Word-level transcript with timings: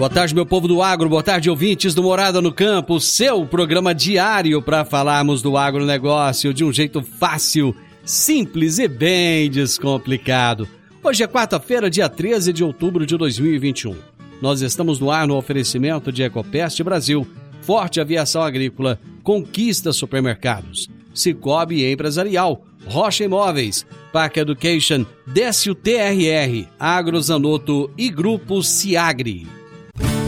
Boa 0.00 0.08
tarde, 0.08 0.34
meu 0.34 0.46
povo 0.46 0.66
do 0.66 0.80
agro, 0.80 1.10
boa 1.10 1.22
tarde, 1.22 1.50
ouvintes 1.50 1.92
do 1.92 2.02
Morada 2.02 2.40
no 2.40 2.50
Campo, 2.50 2.98
seu 2.98 3.44
programa 3.44 3.94
diário 3.94 4.62
para 4.62 4.82
falarmos 4.82 5.42
do 5.42 5.58
agronegócio 5.58 6.54
de 6.54 6.64
um 6.64 6.72
jeito 6.72 7.02
fácil, 7.02 7.76
simples 8.02 8.78
e 8.78 8.88
bem 8.88 9.50
descomplicado. 9.50 10.66
Hoje 11.04 11.22
é 11.22 11.26
quarta-feira, 11.28 11.90
dia 11.90 12.08
13 12.08 12.50
de 12.50 12.64
outubro 12.64 13.04
de 13.04 13.14
2021. 13.18 13.94
Nós 14.40 14.62
estamos 14.62 14.98
no 14.98 15.10
ar 15.10 15.26
no 15.26 15.36
oferecimento 15.36 16.10
de 16.10 16.22
Ecopest 16.22 16.82
Brasil, 16.82 17.28
Forte 17.60 18.00
Aviação 18.00 18.40
Agrícola, 18.40 18.98
Conquista 19.22 19.92
Supermercados, 19.92 20.88
Cicobi 21.14 21.84
Empresarial, 21.84 22.64
Rocha 22.86 23.24
Imóveis, 23.24 23.84
Park 24.10 24.38
Education, 24.38 25.04
Décio 25.26 25.74
TRR, 25.74 26.66
Agrozanoto 26.78 27.90
e 27.98 28.08
Grupo 28.08 28.62
Ciagri. 28.62 29.59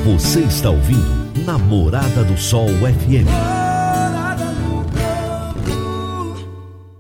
Você 0.05 0.41
está 0.41 0.69
ouvindo 0.69 1.45
Namorada 1.47 2.25
do 2.25 2.37
Sol 2.37 2.67
FM. 2.67 3.29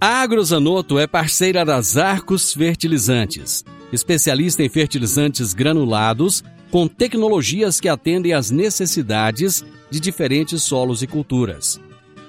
A 0.00 0.22
Agrozanoto 0.22 1.00
é 1.00 1.08
parceira 1.08 1.64
das 1.64 1.96
Arcos 1.96 2.54
Fertilizantes, 2.54 3.64
especialista 3.92 4.62
em 4.62 4.68
fertilizantes 4.68 5.52
granulados 5.52 6.44
com 6.70 6.86
tecnologias 6.86 7.80
que 7.80 7.88
atendem 7.88 8.34
às 8.34 8.52
necessidades 8.52 9.64
de 9.90 9.98
diferentes 9.98 10.62
solos 10.62 11.02
e 11.02 11.08
culturas. 11.08 11.80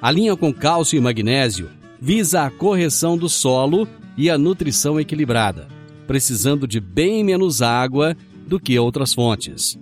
A 0.01 0.09
linha 0.09 0.35
com 0.35 0.51
cálcio 0.51 0.97
e 0.97 0.99
magnésio 0.99 1.69
visa 2.01 2.45
a 2.45 2.49
correção 2.49 3.15
do 3.15 3.29
solo 3.29 3.87
e 4.17 4.27
a 4.27 4.39
nutrição 4.39 4.99
equilibrada, 4.99 5.67
precisando 6.07 6.67
de 6.67 6.79
bem 6.79 7.23
menos 7.23 7.61
água 7.61 8.17
do 8.47 8.59
que 8.59 8.79
outras 8.79 9.13
fontes. 9.13 9.77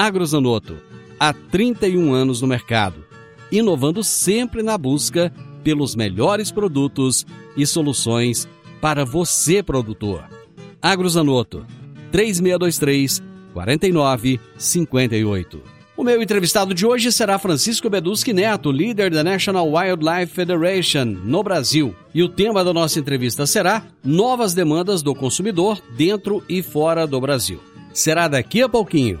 Agrozanoto, 0.00 0.78
há 1.18 1.30
31 1.30 2.14
anos 2.14 2.40
no 2.40 2.48
mercado, 2.48 3.04
inovando 3.52 4.02
sempre 4.02 4.62
na 4.62 4.78
busca 4.78 5.30
pelos 5.62 5.94
melhores 5.94 6.50
produtos 6.50 7.26
e 7.54 7.66
soluções 7.66 8.48
para 8.80 9.04
você, 9.04 9.62
produtor. 9.62 10.24
Agrozanoto, 10.80 11.66
3623 12.10 13.22
4958. 13.52 15.60
O 15.98 16.02
meu 16.02 16.22
entrevistado 16.22 16.72
de 16.72 16.86
hoje 16.86 17.12
será 17.12 17.38
Francisco 17.38 17.90
Beduski 17.90 18.32
Neto, 18.32 18.72
líder 18.72 19.10
da 19.10 19.22
National 19.22 19.70
Wildlife 19.70 20.32
Federation 20.32 21.04
no 21.04 21.42
Brasil. 21.42 21.94
E 22.14 22.22
o 22.22 22.28
tema 22.30 22.64
da 22.64 22.72
nossa 22.72 22.98
entrevista 22.98 23.44
será 23.44 23.82
Novas 24.02 24.54
demandas 24.54 25.02
do 25.02 25.14
consumidor 25.14 25.78
dentro 25.94 26.42
e 26.48 26.62
fora 26.62 27.06
do 27.06 27.20
Brasil. 27.20 27.60
Será 27.92 28.28
daqui 28.28 28.62
a 28.62 28.68
pouquinho. 28.68 29.20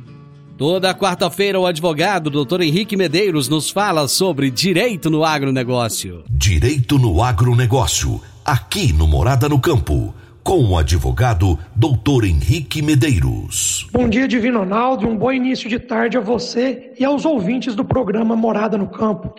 Toda 0.61 0.93
quarta-feira, 0.93 1.59
o 1.59 1.65
advogado 1.65 2.29
Dr. 2.29 2.61
Henrique 2.61 2.95
Medeiros 2.95 3.49
nos 3.49 3.71
fala 3.71 4.07
sobre 4.07 4.51
direito 4.51 5.09
no 5.09 5.25
agronegócio. 5.25 6.23
Direito 6.29 6.99
no 6.99 7.23
agronegócio, 7.23 8.21
aqui 8.45 8.93
no 8.93 9.07
Morada 9.07 9.49
no 9.49 9.59
Campo, 9.59 10.13
com 10.43 10.63
o 10.63 10.77
advogado 10.77 11.57
Dr. 11.75 12.25
Henrique 12.25 12.79
Medeiros. 12.83 13.87
Bom 13.91 14.07
dia, 14.07 14.27
Divino 14.27 14.59
Ronaldo, 14.59 15.07
um 15.07 15.17
bom 15.17 15.31
início 15.31 15.67
de 15.67 15.79
tarde 15.79 16.15
a 16.15 16.21
você 16.21 16.93
e 16.99 17.03
aos 17.03 17.25
ouvintes 17.25 17.73
do 17.73 17.83
programa 17.83 18.35
Morada 18.35 18.77
no 18.77 18.85
Campo. 18.85 19.33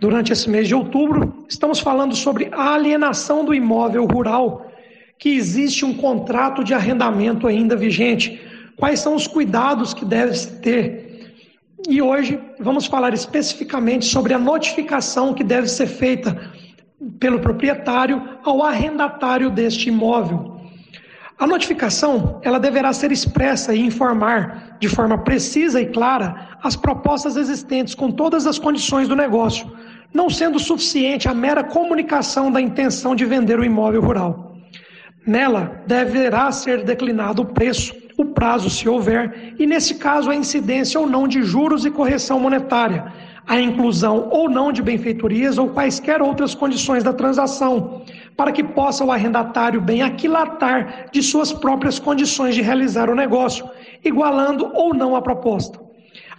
Durante 0.00 0.32
esse 0.32 0.48
mês 0.48 0.68
de 0.68 0.74
outubro, 0.74 1.44
estamos 1.50 1.80
falando 1.80 2.16
sobre 2.16 2.48
a 2.50 2.72
alienação 2.72 3.44
do 3.44 3.52
imóvel 3.52 4.06
rural, 4.06 4.66
que 5.18 5.36
existe 5.36 5.84
um 5.84 5.92
contrato 5.92 6.64
de 6.64 6.72
arrendamento 6.72 7.46
ainda 7.46 7.76
vigente 7.76 8.40
quais 8.76 9.00
são 9.00 9.14
os 9.14 9.26
cuidados 9.26 9.94
que 9.94 10.04
deve 10.04 10.34
se 10.34 10.60
ter. 10.60 11.34
E 11.88 12.00
hoje 12.00 12.40
vamos 12.60 12.86
falar 12.86 13.12
especificamente 13.12 14.04
sobre 14.04 14.34
a 14.34 14.38
notificação 14.38 15.34
que 15.34 15.42
deve 15.42 15.66
ser 15.68 15.86
feita 15.86 16.52
pelo 17.18 17.40
proprietário 17.40 18.38
ao 18.44 18.62
arrendatário 18.62 19.50
deste 19.50 19.88
imóvel. 19.88 20.60
A 21.38 21.46
notificação, 21.46 22.40
ela 22.44 22.60
deverá 22.60 22.92
ser 22.92 23.10
expressa 23.10 23.74
e 23.74 23.80
informar 23.80 24.76
de 24.78 24.88
forma 24.88 25.18
precisa 25.18 25.80
e 25.80 25.86
clara 25.86 26.56
as 26.62 26.76
propostas 26.76 27.36
existentes 27.36 27.96
com 27.96 28.12
todas 28.12 28.46
as 28.46 28.60
condições 28.60 29.08
do 29.08 29.16
negócio, 29.16 29.68
não 30.14 30.30
sendo 30.30 30.60
suficiente 30.60 31.28
a 31.28 31.34
mera 31.34 31.64
comunicação 31.64 32.52
da 32.52 32.60
intenção 32.60 33.16
de 33.16 33.24
vender 33.24 33.58
o 33.58 33.64
imóvel 33.64 34.02
rural. 34.02 34.56
Nela 35.26 35.82
deverá 35.86 36.52
ser 36.52 36.84
declinado 36.84 37.42
o 37.42 37.46
preço, 37.46 37.92
o 38.22 38.26
prazo, 38.26 38.70
se 38.70 38.88
houver, 38.88 39.54
e 39.58 39.66
nesse 39.66 39.96
caso 39.96 40.30
a 40.30 40.34
incidência 40.34 40.98
ou 40.98 41.06
não 41.06 41.28
de 41.28 41.42
juros 41.42 41.84
e 41.84 41.90
correção 41.90 42.38
monetária, 42.40 43.12
a 43.46 43.60
inclusão 43.60 44.28
ou 44.30 44.48
não 44.48 44.72
de 44.72 44.82
benfeitorias 44.82 45.58
ou 45.58 45.68
quaisquer 45.68 46.22
outras 46.22 46.54
condições 46.54 47.02
da 47.02 47.12
transação, 47.12 48.02
para 48.36 48.52
que 48.52 48.62
possa 48.62 49.04
o 49.04 49.10
arrendatário 49.10 49.80
bem 49.80 50.02
aquilatar 50.02 51.10
de 51.12 51.22
suas 51.22 51.52
próprias 51.52 51.98
condições 51.98 52.54
de 52.54 52.62
realizar 52.62 53.10
o 53.10 53.14
negócio, 53.14 53.68
igualando 54.04 54.70
ou 54.74 54.94
não 54.94 55.16
a 55.16 55.22
proposta. 55.22 55.80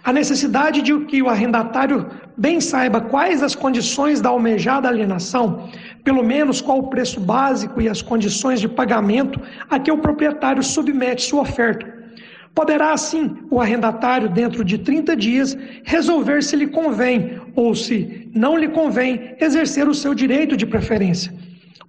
A 0.02 0.12
necessidade 0.12 0.82
de 0.82 0.98
que 1.06 1.22
o 1.22 1.28
arrendatário 1.28 2.10
bem 2.36 2.60
saiba 2.60 3.00
quais 3.00 3.42
as 3.42 3.54
condições 3.54 4.20
da 4.20 4.28
almejada 4.28 4.88
alienação, 4.88 5.68
pelo 6.02 6.22
menos 6.22 6.60
qual 6.60 6.78
o 6.78 6.88
preço 6.88 7.20
básico 7.20 7.80
e 7.80 7.88
as 7.88 8.02
condições 8.02 8.60
de 8.60 8.68
pagamento 8.68 9.40
a 9.70 9.78
que 9.78 9.90
o 9.90 9.98
proprietário 9.98 10.62
submete 10.62 11.22
sua 11.22 11.42
oferta. 11.42 11.92
Poderá, 12.54 12.92
assim, 12.92 13.36
o 13.50 13.60
arrendatário, 13.60 14.28
dentro 14.28 14.64
de 14.64 14.78
30 14.78 15.16
dias, 15.16 15.58
resolver 15.84 16.42
se 16.42 16.54
lhe 16.54 16.68
convém 16.68 17.40
ou, 17.56 17.74
se 17.74 18.30
não 18.32 18.56
lhe 18.56 18.68
convém, 18.68 19.34
exercer 19.40 19.88
o 19.88 19.94
seu 19.94 20.14
direito 20.14 20.56
de 20.56 20.64
preferência. 20.64 21.32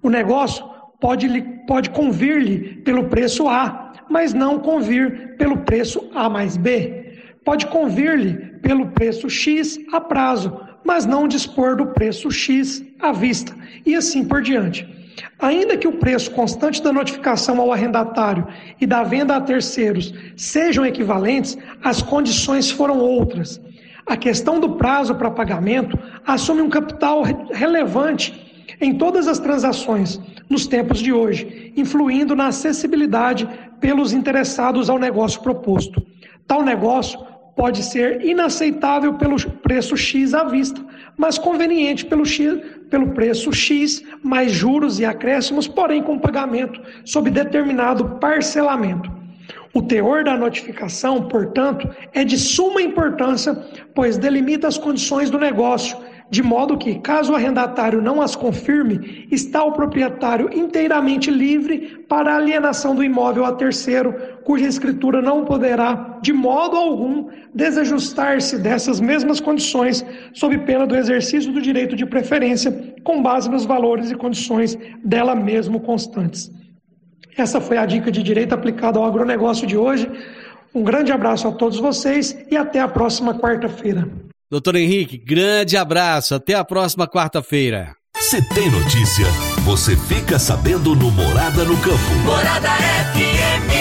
O 0.02 0.10
negócio 0.10 0.64
pode, 1.00 1.40
pode 1.68 1.90
convir-lhe 1.90 2.80
pelo 2.84 3.04
preço 3.04 3.48
A, 3.48 3.92
mas 4.10 4.34
não 4.34 4.58
convir 4.58 5.36
pelo 5.36 5.58
preço 5.58 6.10
A 6.14 6.28
mais 6.28 6.56
B 6.56 7.05
pode 7.46 7.66
convir-lhe 7.66 8.34
pelo 8.60 8.88
preço 8.88 9.30
X 9.30 9.78
a 9.92 10.00
prazo, 10.00 10.60
mas 10.84 11.06
não 11.06 11.28
dispor 11.28 11.76
do 11.76 11.86
preço 11.86 12.28
X 12.28 12.84
à 13.00 13.12
vista, 13.12 13.54
e 13.86 13.94
assim 13.94 14.24
por 14.24 14.42
diante. 14.42 14.86
Ainda 15.38 15.76
que 15.76 15.86
o 15.86 15.92
preço 15.92 16.32
constante 16.32 16.82
da 16.82 16.92
notificação 16.92 17.60
ao 17.60 17.72
arrendatário 17.72 18.48
e 18.80 18.84
da 18.84 19.04
venda 19.04 19.36
a 19.36 19.40
terceiros 19.40 20.12
sejam 20.36 20.84
equivalentes, 20.84 21.56
as 21.84 22.02
condições 22.02 22.68
foram 22.68 22.98
outras. 22.98 23.60
A 24.04 24.16
questão 24.16 24.58
do 24.58 24.70
prazo 24.76 25.14
para 25.14 25.30
pagamento 25.30 25.96
assume 26.26 26.62
um 26.62 26.68
capital 26.68 27.22
relevante 27.52 28.66
em 28.80 28.94
todas 28.94 29.28
as 29.28 29.38
transações, 29.38 30.20
nos 30.50 30.66
tempos 30.66 30.98
de 30.98 31.12
hoje, 31.12 31.72
influindo 31.76 32.34
na 32.34 32.48
acessibilidade 32.48 33.48
pelos 33.80 34.12
interessados 34.12 34.90
ao 34.90 34.98
negócio 34.98 35.40
proposto. 35.40 36.04
Tal 36.46 36.62
negócio 36.62 37.25
pode 37.56 37.82
ser 37.82 38.22
inaceitável 38.22 39.14
pelo 39.14 39.36
preço 39.50 39.96
X 39.96 40.34
à 40.34 40.44
vista, 40.44 40.80
mas 41.16 41.38
conveniente 41.38 42.04
pelo, 42.04 42.26
X, 42.26 42.60
pelo 42.90 43.08
preço 43.12 43.50
X, 43.50 44.04
mais 44.22 44.52
juros 44.52 45.00
e 45.00 45.04
acréscimos, 45.06 45.66
porém 45.66 46.02
com 46.02 46.18
pagamento 46.18 46.80
sob 47.04 47.30
determinado 47.30 48.18
parcelamento. 48.20 49.10
O 49.72 49.82
teor 49.82 50.22
da 50.22 50.36
notificação, 50.36 51.28
portanto, 51.28 51.88
é 52.12 52.24
de 52.24 52.38
suma 52.38 52.80
importância, 52.80 53.54
pois 53.94 54.18
delimita 54.18 54.68
as 54.68 54.78
condições 54.78 55.30
do 55.30 55.38
negócio, 55.38 55.96
de 56.28 56.42
modo 56.42 56.76
que, 56.76 56.96
caso 56.96 57.32
o 57.32 57.36
arrendatário 57.36 58.02
não 58.02 58.20
as 58.20 58.34
confirme, 58.34 59.26
está 59.30 59.62
o 59.62 59.72
proprietário 59.72 60.50
inteiramente 60.52 61.30
livre 61.30 62.04
para 62.08 62.34
alienação 62.34 62.94
do 62.94 63.04
imóvel 63.04 63.44
a 63.44 63.52
terceiro, 63.52 64.14
cuja 64.42 64.66
escritura 64.66 65.22
não 65.22 65.44
poderá, 65.44 66.18
de 66.20 66.32
modo 66.32 66.76
algum, 66.76 67.28
desajustar-se 67.54 68.58
dessas 68.58 69.00
mesmas 69.00 69.40
condições, 69.40 70.04
sob 70.34 70.58
pena 70.58 70.86
do 70.86 70.96
exercício 70.96 71.52
do 71.52 71.62
direito 71.62 71.94
de 71.94 72.04
preferência, 72.04 72.94
com 73.04 73.22
base 73.22 73.48
nos 73.48 73.64
valores 73.64 74.10
e 74.10 74.16
condições 74.16 74.76
dela 75.04 75.34
mesmo 75.34 75.78
constantes. 75.80 76.50
Essa 77.36 77.60
foi 77.60 77.76
a 77.76 77.86
dica 77.86 78.10
de 78.10 78.22
direito 78.22 78.54
aplicado 78.54 78.98
ao 78.98 79.04
agronegócio 79.04 79.66
de 79.66 79.76
hoje. 79.76 80.10
Um 80.74 80.82
grande 80.82 81.12
abraço 81.12 81.46
a 81.46 81.52
todos 81.52 81.78
vocês 81.78 82.36
e 82.50 82.56
até 82.56 82.80
a 82.80 82.88
próxima 82.88 83.34
quarta-feira. 83.38 84.25
Doutor 84.48 84.76
Henrique, 84.76 85.18
grande 85.18 85.76
abraço. 85.76 86.32
Até 86.32 86.54
a 86.54 86.64
próxima 86.64 87.08
quarta-feira. 87.08 87.96
Se 88.16 88.40
tem 88.54 88.70
notícia, 88.70 89.26
você 89.64 89.96
fica 89.96 90.38
sabendo 90.38 90.94
no 90.94 91.10
Morada 91.10 91.64
no 91.64 91.76
Campo. 91.78 92.14
Morada 92.24 92.68
FM. 92.68 93.76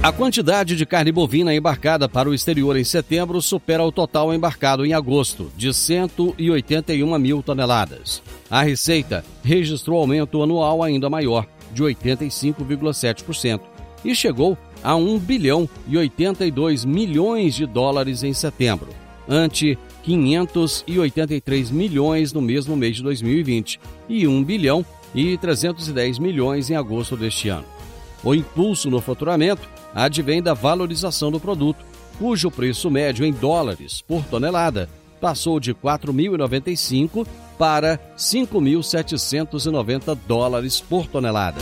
A 0.00 0.12
quantidade 0.12 0.76
de 0.76 0.86
carne 0.86 1.10
bovina 1.10 1.52
embarcada 1.52 2.08
para 2.08 2.28
o 2.28 2.34
exterior 2.34 2.76
em 2.76 2.84
setembro 2.84 3.42
supera 3.42 3.82
o 3.82 3.90
total 3.90 4.32
embarcado 4.32 4.86
em 4.86 4.92
agosto, 4.92 5.50
de 5.56 5.74
181 5.74 7.18
mil 7.18 7.42
toneladas. 7.42 8.22
A 8.48 8.62
receita 8.62 9.24
registrou 9.42 9.98
aumento 9.98 10.40
anual 10.40 10.84
ainda 10.84 11.10
maior, 11.10 11.48
de 11.72 11.82
85,7%, 11.82 13.60
e 14.04 14.14
chegou 14.14 14.56
a 14.82 14.94
1 14.94 15.18
bilhão 15.18 15.68
e 15.86 15.96
82 15.96 16.84
milhões 16.84 17.54
de 17.54 17.66
dólares 17.66 18.22
em 18.22 18.32
setembro, 18.32 18.88
ante 19.28 19.78
583 20.02 21.70
milhões 21.70 22.32
no 22.32 22.40
mesmo 22.40 22.76
mês 22.76 22.96
de 22.96 23.02
2020 23.02 23.80
e 24.08 24.26
1 24.26 24.44
bilhão 24.44 24.84
e 25.14 25.36
310 25.36 26.18
milhões 26.18 26.70
em 26.70 26.76
agosto 26.76 27.16
deste 27.16 27.48
ano. 27.48 27.64
O 28.22 28.34
impulso 28.34 28.90
no 28.90 29.00
faturamento 29.00 29.68
advém 29.94 30.42
da 30.42 30.54
valorização 30.54 31.30
do 31.30 31.40
produto, 31.40 31.84
cujo 32.18 32.50
preço 32.50 32.90
médio 32.90 33.24
em 33.24 33.32
dólares 33.32 34.00
por 34.00 34.24
tonelada 34.24 34.88
passou 35.20 35.60
de 35.60 35.74
4.095 35.74 37.26
para 37.58 37.98
5.790 38.16 40.16
dólares 40.26 40.80
por 40.80 41.06
tonelada. 41.06 41.60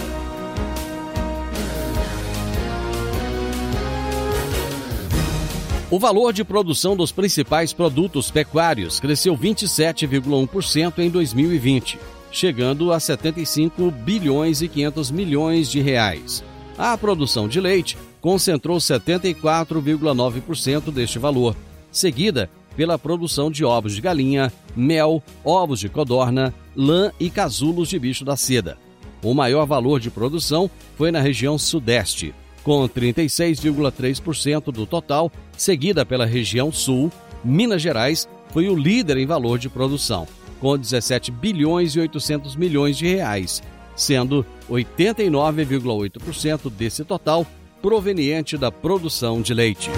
O 5.88 6.00
valor 6.00 6.32
de 6.32 6.42
produção 6.42 6.96
dos 6.96 7.12
principais 7.12 7.72
produtos 7.72 8.28
pecuários 8.28 8.98
cresceu 8.98 9.38
27,1% 9.38 10.98
em 10.98 11.08
2020, 11.08 11.96
chegando 12.32 12.90
a 12.90 12.98
75 12.98 13.88
bilhões 13.92 14.62
e 14.62 14.68
500 14.68 15.12
milhões 15.12 15.70
de 15.70 15.80
reais. 15.80 16.42
A 16.76 16.98
produção 16.98 17.46
de 17.46 17.60
leite 17.60 17.96
concentrou 18.20 18.78
74,9% 18.78 20.90
deste 20.90 21.20
valor, 21.20 21.54
seguida 21.92 22.50
pela 22.76 22.98
produção 22.98 23.48
de 23.48 23.64
ovos 23.64 23.94
de 23.94 24.00
galinha, 24.00 24.52
mel, 24.74 25.22
ovos 25.44 25.78
de 25.78 25.88
codorna, 25.88 26.52
lã 26.74 27.12
e 27.20 27.30
casulos 27.30 27.88
de 27.88 27.96
bicho 27.96 28.24
da 28.24 28.36
seda. 28.36 28.76
O 29.22 29.32
maior 29.34 29.66
valor 29.66 30.00
de 30.00 30.10
produção 30.10 30.68
foi 30.96 31.12
na 31.12 31.20
região 31.20 31.56
Sudeste, 31.56 32.34
com 32.66 32.86
36,3% 32.88 34.72
do 34.72 34.86
total, 34.86 35.30
seguida 35.56 36.04
pela 36.04 36.26
região 36.26 36.72
Sul. 36.72 37.12
Minas 37.44 37.80
Gerais 37.80 38.28
foi 38.52 38.68
o 38.68 38.74
líder 38.74 39.18
em 39.18 39.26
valor 39.26 39.56
de 39.56 39.68
produção, 39.68 40.26
com 40.58 40.76
17 40.76 41.30
bilhões 41.30 41.94
e 41.94 42.00
800 42.00 42.56
milhões 42.56 42.98
de 42.98 43.06
reais, 43.06 43.62
sendo 43.94 44.44
89,8% 44.68 46.68
desse 46.68 47.04
total 47.04 47.46
proveniente 47.80 48.58
da 48.58 48.72
produção 48.72 49.40
de 49.40 49.54
leite. 49.54 49.88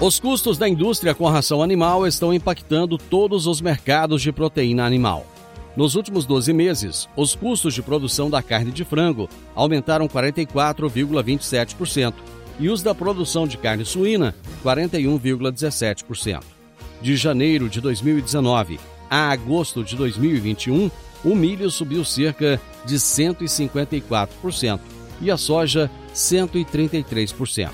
Os 0.00 0.20
custos 0.20 0.58
da 0.58 0.68
indústria 0.68 1.12
com 1.12 1.26
ração 1.26 1.60
animal 1.60 2.06
estão 2.06 2.32
impactando 2.32 2.96
todos 2.96 3.48
os 3.48 3.60
mercados 3.60 4.22
de 4.22 4.30
proteína 4.30 4.86
animal. 4.86 5.26
Nos 5.76 5.94
últimos 5.94 6.24
12 6.24 6.54
meses, 6.54 7.06
os 7.14 7.34
custos 7.34 7.74
de 7.74 7.82
produção 7.82 8.30
da 8.30 8.42
carne 8.42 8.72
de 8.72 8.82
frango 8.82 9.28
aumentaram 9.54 10.08
44,27% 10.08 12.14
e 12.58 12.70
os 12.70 12.82
da 12.82 12.94
produção 12.94 13.46
de 13.46 13.58
carne 13.58 13.84
suína, 13.84 14.34
41,17%. 14.64 16.42
De 17.02 17.14
janeiro 17.14 17.68
de 17.68 17.82
2019 17.82 18.80
a 19.10 19.30
agosto 19.30 19.84
de 19.84 19.94
2021, 19.96 20.90
o 21.24 21.34
milho 21.34 21.70
subiu 21.70 22.04
cerca 22.04 22.60
de 22.84 22.96
154% 22.96 24.80
e 25.20 25.30
a 25.30 25.36
soja 25.36 25.90
133%. 26.14 27.70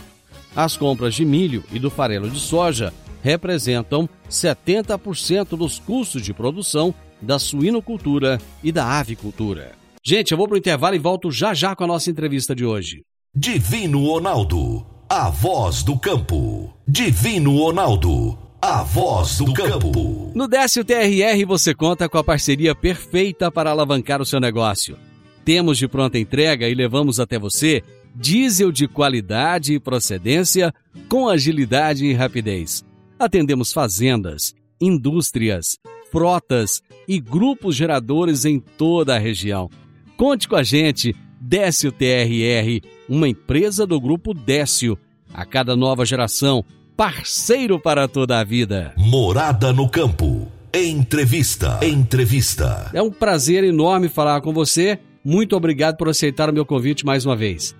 As 0.54 0.76
compras 0.76 1.14
de 1.14 1.24
milho 1.24 1.64
e 1.72 1.78
do 1.78 1.88
farelo 1.88 2.28
de 2.28 2.38
soja 2.38 2.92
representam 3.22 4.06
70% 4.28 5.56
dos 5.56 5.78
custos 5.78 6.20
de 6.22 6.34
produção 6.34 6.94
da 7.22 7.38
suinocultura 7.38 8.38
e 8.62 8.72
da 8.72 8.98
avicultura. 8.98 9.72
Gente, 10.04 10.32
eu 10.32 10.38
vou 10.38 10.48
para 10.48 10.56
o 10.56 10.58
intervalo 10.58 10.96
e 10.96 10.98
volto 10.98 11.30
já 11.30 11.54
já 11.54 11.76
com 11.76 11.84
a 11.84 11.86
nossa 11.86 12.10
entrevista 12.10 12.54
de 12.54 12.64
hoje. 12.64 13.02
Divino 13.34 14.04
Ronaldo, 14.04 14.84
a 15.08 15.30
voz 15.30 15.82
do 15.82 15.98
campo. 15.98 16.74
Divino 16.86 17.56
Ronaldo, 17.56 18.36
a 18.60 18.82
voz 18.82 19.38
do 19.38 19.54
campo. 19.54 20.32
No 20.34 20.48
Décio 20.48 20.84
TRR 20.84 21.46
você 21.46 21.72
conta 21.72 22.08
com 22.08 22.18
a 22.18 22.24
parceria 22.24 22.74
perfeita 22.74 23.50
para 23.50 23.70
alavancar 23.70 24.20
o 24.20 24.26
seu 24.26 24.40
negócio. 24.40 24.98
Temos 25.44 25.78
de 25.78 25.88
pronta 25.88 26.18
entrega 26.18 26.68
e 26.68 26.74
levamos 26.74 27.18
até 27.20 27.38
você 27.38 27.82
diesel 28.14 28.70
de 28.70 28.86
qualidade 28.86 29.74
e 29.74 29.80
procedência 29.80 30.72
com 31.08 31.28
agilidade 31.28 32.04
e 32.04 32.12
rapidez. 32.12 32.84
Atendemos 33.18 33.72
fazendas, 33.72 34.54
indústrias, 34.80 35.78
frotas 36.12 36.82
e 37.08 37.18
grupos 37.18 37.74
geradores 37.74 38.44
em 38.44 38.60
toda 38.60 39.16
a 39.16 39.18
região. 39.18 39.70
Conte 40.14 40.46
com 40.46 40.54
a 40.54 40.62
gente, 40.62 41.16
Décio 41.40 41.90
TRR, 41.90 42.86
uma 43.08 43.26
empresa 43.26 43.86
do 43.86 43.98
grupo 43.98 44.34
Décio. 44.34 44.98
A 45.32 45.46
cada 45.46 45.74
nova 45.74 46.04
geração, 46.04 46.62
parceiro 46.94 47.80
para 47.80 48.06
toda 48.06 48.38
a 48.38 48.44
vida. 48.44 48.92
Morada 48.98 49.72
no 49.72 49.88
campo. 49.88 50.46
Entrevista. 50.74 51.80
Entrevista. 51.82 52.90
É 52.92 53.00
um 53.00 53.10
prazer 53.10 53.64
enorme 53.64 54.08
falar 54.08 54.42
com 54.42 54.52
você. 54.52 54.98
Muito 55.24 55.56
obrigado 55.56 55.96
por 55.96 56.10
aceitar 56.10 56.50
o 56.50 56.52
meu 56.52 56.66
convite 56.66 57.06
mais 57.06 57.24
uma 57.24 57.34
vez. 57.34 57.74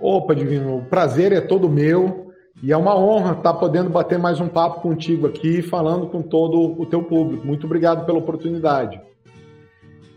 Opa, 0.00 0.34
Divino, 0.34 0.78
o 0.78 0.84
prazer 0.84 1.30
é 1.32 1.40
todo 1.40 1.68
meu. 1.68 2.29
E 2.62 2.72
é 2.72 2.76
uma 2.76 2.94
honra 2.94 3.32
estar 3.32 3.54
podendo 3.54 3.88
bater 3.88 4.18
mais 4.18 4.38
um 4.38 4.48
papo 4.48 4.82
contigo 4.82 5.26
aqui, 5.26 5.62
falando 5.62 6.06
com 6.06 6.20
todo 6.20 6.78
o 6.78 6.84
teu 6.84 7.02
público. 7.02 7.46
Muito 7.46 7.64
obrigado 7.64 8.04
pela 8.04 8.18
oportunidade. 8.18 9.00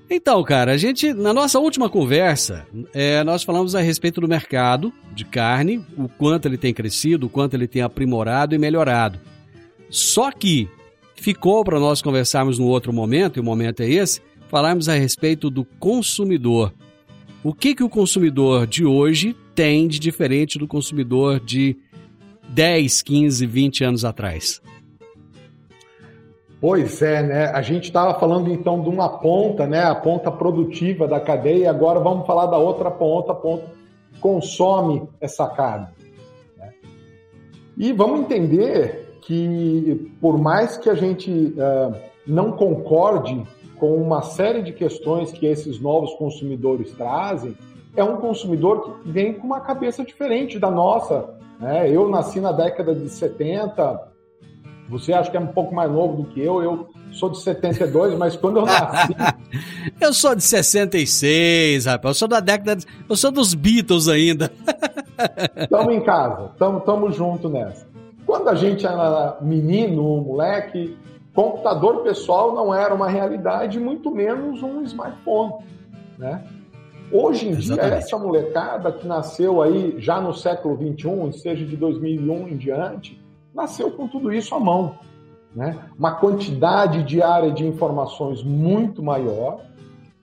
Então, 0.10 0.44
cara, 0.44 0.74
a 0.74 0.78
gente, 0.78 1.14
na 1.14 1.34
nossa 1.34 1.58
última 1.58 1.90
conversa, 1.90 2.68
é, 2.94 3.24
nós 3.24 3.44
falamos 3.44 3.76
a 3.76 3.82
respeito 3.82 4.20
do 4.20 4.28
mercado 4.28 4.92
de 5.14 5.24
carne, 5.24 5.84
o 5.98 6.10
quanto 6.10 6.48
ele 6.48 6.58
tem 6.58 6.74
crescido, 6.74 7.28
o 7.28 7.30
quanto 7.30 7.54
ele 7.54 7.68
tem 7.68 7.82
aprimorado 7.82 8.54
e 8.54 8.58
melhorado. 8.58 9.18
Só 9.90 10.30
que 10.30 10.70
ficou 11.16 11.64
para 11.64 11.80
nós 11.80 12.02
conversarmos 12.02 12.60
no 12.60 12.68
outro 12.68 12.92
momento, 12.92 13.38
e 13.38 13.40
o 13.40 13.44
momento 13.44 13.82
é 13.82 13.90
esse, 13.90 14.22
falarmos 14.50 14.90
a 14.90 14.94
respeito 14.94 15.50
do 15.50 15.64
consumidor. 15.64 16.74
O 17.42 17.54
que, 17.54 17.74
que 17.74 17.84
o 17.84 17.90
consumidor 17.90 18.68
de 18.68 18.86
hoje 18.86 19.34
tem 19.56 19.88
de 19.88 19.98
diferente 19.98 20.60
do 20.60 20.68
consumidor 20.68 21.40
de 21.40 21.78
10, 22.54 23.02
15, 23.02 23.46
20 23.48 23.84
anos 23.84 24.06
atrás? 24.06 24.62
Pois 26.62 27.02
é, 27.02 27.24
né? 27.24 27.46
A 27.48 27.62
gente 27.62 27.86
estava 27.86 28.18
falando 28.20 28.50
então 28.50 28.82
de 28.82 28.90
uma 28.90 29.10
ponta, 29.10 29.66
né? 29.66 29.84
A 29.84 29.96
ponta 29.96 30.32
produtiva 30.32 31.08
da 31.08 31.20
cadeia, 31.20 31.64
e 31.64 31.68
agora 31.68 32.00
vamos 32.00 32.28
falar 32.28 32.46
da 32.46 32.58
outra 32.58 32.92
ponta, 32.92 33.32
a 33.32 33.36
ponta, 33.36 33.66
consome 34.22 35.10
essa 35.20 35.48
carne. 35.48 35.88
Né? 36.58 36.72
E 37.76 37.92
vamos 37.92 38.22
entender 38.22 39.18
que, 39.22 40.14
por 40.22 40.38
mais 40.38 40.78
que 40.78 40.90
a 40.90 40.96
gente 40.96 41.32
uh, 41.32 41.96
não 42.26 42.52
concorde 42.52 43.44
com 43.78 43.96
uma 43.96 44.22
série 44.22 44.62
de 44.62 44.72
questões 44.72 45.32
que 45.32 45.46
esses 45.46 45.82
novos 45.82 46.14
consumidores 46.14 46.94
trazem, 46.94 47.58
é 47.96 48.04
um 48.04 48.18
consumidor 48.18 49.02
que 49.02 49.10
vem 49.10 49.34
com 49.34 49.48
uma 49.48 49.60
cabeça 49.60 50.04
diferente 50.06 50.60
da 50.60 50.70
nossa. 50.70 51.42
Né? 51.60 51.90
Eu 51.90 52.10
nasci 52.10 52.40
na 52.40 52.52
década 52.52 52.94
de 52.94 53.10
70, 53.10 54.14
você 54.90 55.14
acha 55.14 55.32
que 55.32 55.38
é 55.38 55.40
um 55.40 55.48
pouco 55.48 55.74
mais 55.74 55.92
novo 55.92 56.24
do 56.24 56.30
que 56.30 56.42
eu, 56.42 56.62
eu 56.62 56.90
sou 57.12 57.30
de 57.30 57.40
72, 57.40 58.18
mas 58.18 58.36
quando 58.36 58.60
eu 58.60 58.66
nasci. 58.66 59.16
eu 60.00 60.14
sou 60.14 60.36
de 60.36 60.44
66, 60.44 61.86
rapaz. 61.86 62.16
Eu 62.16 62.20
sou 62.20 62.28
da 62.28 62.40
década. 62.40 62.76
De... 62.76 62.86
Eu 63.10 63.16
sou 63.16 63.32
dos 63.32 63.54
Beatles 63.54 64.08
ainda. 64.08 64.52
Estamos 65.56 65.94
em 65.94 66.02
casa, 66.02 66.52
estamos 66.54 67.16
juntos 67.16 67.52
nessa. 67.52 67.88
Quando 68.26 68.50
a 68.50 68.56
gente 68.56 68.86
era 68.86 69.38
menino, 69.42 70.22
moleque, 70.22 70.98
computador 71.34 72.04
pessoal 72.04 72.54
não 72.54 72.74
era 72.74 72.94
uma 72.94 73.08
realidade, 73.08 73.80
muito 73.80 74.10
menos 74.10 74.62
um 74.64 74.82
smartphone, 74.82 75.54
né? 76.18 76.44
Hoje 77.14 77.48
em 77.48 77.52
Exatamente. 77.52 77.90
dia, 77.90 77.98
essa 78.00 78.18
molecada 78.18 78.92
que 78.92 79.06
nasceu 79.06 79.62
aí 79.62 79.94
já 80.00 80.20
no 80.20 80.34
século 80.34 80.76
XXI, 80.76 81.40
seja 81.40 81.64
de 81.64 81.78
2001 81.78 82.48
em 82.48 82.58
diante, 82.58 83.24
nasceu 83.54 83.92
com 83.92 84.08
tudo 84.08 84.34
isso 84.34 84.56
à 84.56 84.60
mão. 84.60 84.98
Né? 85.56 85.78
Uma 85.96 86.16
quantidade 86.16 87.04
diária 87.04 87.52
de 87.52 87.68
informações 87.68 88.42
muito 88.44 89.04
maior, 89.04 89.62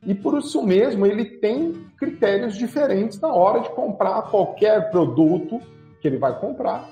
e 0.04 0.12
por 0.16 0.36
isso 0.36 0.60
mesmo 0.64 1.06
ele 1.06 1.24
tem 1.24 1.74
critérios 1.96 2.56
diferentes 2.56 3.20
na 3.20 3.32
hora 3.32 3.60
de 3.60 3.70
comprar 3.70 4.22
qualquer 4.22 4.90
produto 4.90 5.60
que 6.00 6.08
ele 6.08 6.18
vai 6.18 6.36
comprar, 6.40 6.90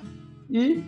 e 0.49 0.85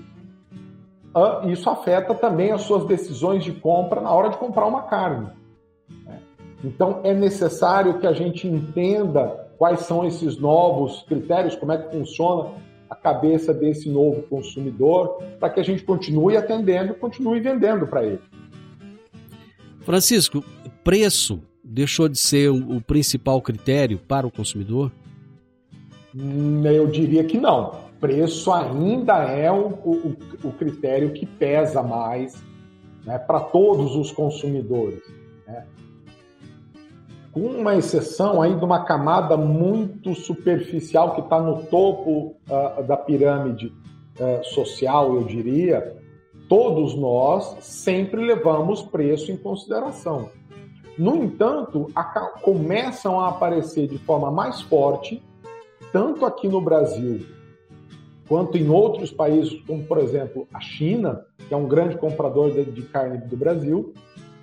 uh, 1.13 1.51
isso 1.51 1.69
afeta 1.69 2.15
também 2.15 2.53
as 2.53 2.63
suas 2.63 2.85
decisões 2.85 3.43
de 3.43 3.51
compra 3.51 4.01
na 4.01 4.13
hora 4.13 4.29
de 4.29 4.37
comprar 4.37 4.67
uma 4.67 4.83
carne. 4.83 5.40
Né? 6.63 6.71
Então 6.73 7.01
é 7.05 7.15
necessário 7.15 7.99
que 7.99 8.07
a 8.07 8.13
gente 8.13 8.47
entenda 8.47 9.49
quais 9.59 9.81
são 9.81 10.07
esses 10.07 10.39
novos 10.39 11.03
critérios, 11.03 11.55
como 11.55 11.73
é 11.73 11.79
que 11.79 11.91
funciona 11.95 12.51
a 12.89 12.95
cabeça 12.95 13.55
desse 13.55 13.89
novo 13.89 14.23
consumidor 14.23 15.23
para 15.39 15.51
que 15.51 15.61
a 15.61 15.63
gente 15.63 15.85
continue 15.85 16.37
atendendo, 16.37 16.95
continue 16.95 17.41
vendendo 17.41 17.87
para 17.87 18.05
ele. 18.05 18.21
Francisco, 19.81 20.45
preço 20.83 21.41
deixou 21.63 22.09
de 22.09 22.19
ser 22.19 22.49
o 22.49 22.81
principal 22.81 23.41
critério 23.41 23.99
para 23.99 24.27
o 24.27 24.31
consumidor? 24.31 24.91
Hum, 26.15 26.65
eu 26.67 26.89
diria 26.89 27.23
que 27.23 27.39
não. 27.39 27.89
Preço 28.01 28.51
ainda 28.51 29.19
é 29.25 29.53
o, 29.53 29.69
o, 29.69 30.17
o 30.43 30.53
critério 30.53 31.13
que 31.13 31.27
pesa 31.27 31.83
mais 31.83 32.43
né, 33.05 33.19
para 33.19 33.41
todos 33.41 33.95
os 33.95 34.11
consumidores 34.11 35.01
com 37.33 37.41
uma 37.41 37.77
exceção 37.77 38.43
aí 38.43 38.55
de 38.55 38.65
uma 38.65 38.85
camada 38.85 39.37
muito 39.37 40.15
superficial 40.15 41.15
que 41.15 41.21
está 41.21 41.41
no 41.41 41.63
topo 41.65 42.37
uh, 42.49 42.83
da 42.83 42.97
pirâmide 42.97 43.73
uh, 44.19 44.45
social, 44.45 45.15
eu 45.15 45.25
diria, 45.25 45.97
todos 46.49 46.95
nós 46.97 47.57
sempre 47.61 48.25
levamos 48.25 48.83
preço 48.83 49.31
em 49.31 49.37
consideração. 49.37 50.31
No 50.99 51.17
entanto, 51.17 51.87
a, 51.95 52.03
começam 52.43 53.21
a 53.21 53.29
aparecer 53.29 53.87
de 53.87 53.99
forma 53.99 54.31
mais 54.31 54.61
forte, 54.63 55.23
tanto 55.93 56.27
aqui 56.27 56.49
no 56.49 56.61
Brasil 56.61 57.25
quanto 58.29 58.57
em 58.57 58.69
outros 58.69 59.11
países, 59.11 59.61
como 59.67 59.83
por 59.85 59.99
exemplo 59.99 60.47
a 60.55 60.61
China, 60.61 61.25
que 61.49 61.53
é 61.53 61.57
um 61.57 61.67
grande 61.67 61.97
comprador 61.97 62.53
de, 62.53 62.65
de 62.65 62.83
carne 62.83 63.19
do 63.19 63.37
Brasil, 63.37 63.93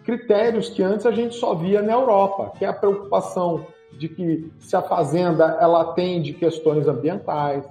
critérios 0.07 0.69
que 0.69 0.81
antes 0.81 1.05
a 1.05 1.11
gente 1.11 1.35
só 1.35 1.53
via 1.53 1.81
na 1.81 1.91
Europa, 1.91 2.53
que 2.57 2.63
é 2.63 2.67
a 2.69 2.73
preocupação 2.73 3.65
de 3.91 4.07
que 4.07 4.49
se 4.57 4.73
a 4.73 4.81
fazenda 4.81 5.57
ela 5.59 5.81
atende 5.81 6.31
questões 6.31 6.87
ambientais, 6.87 7.65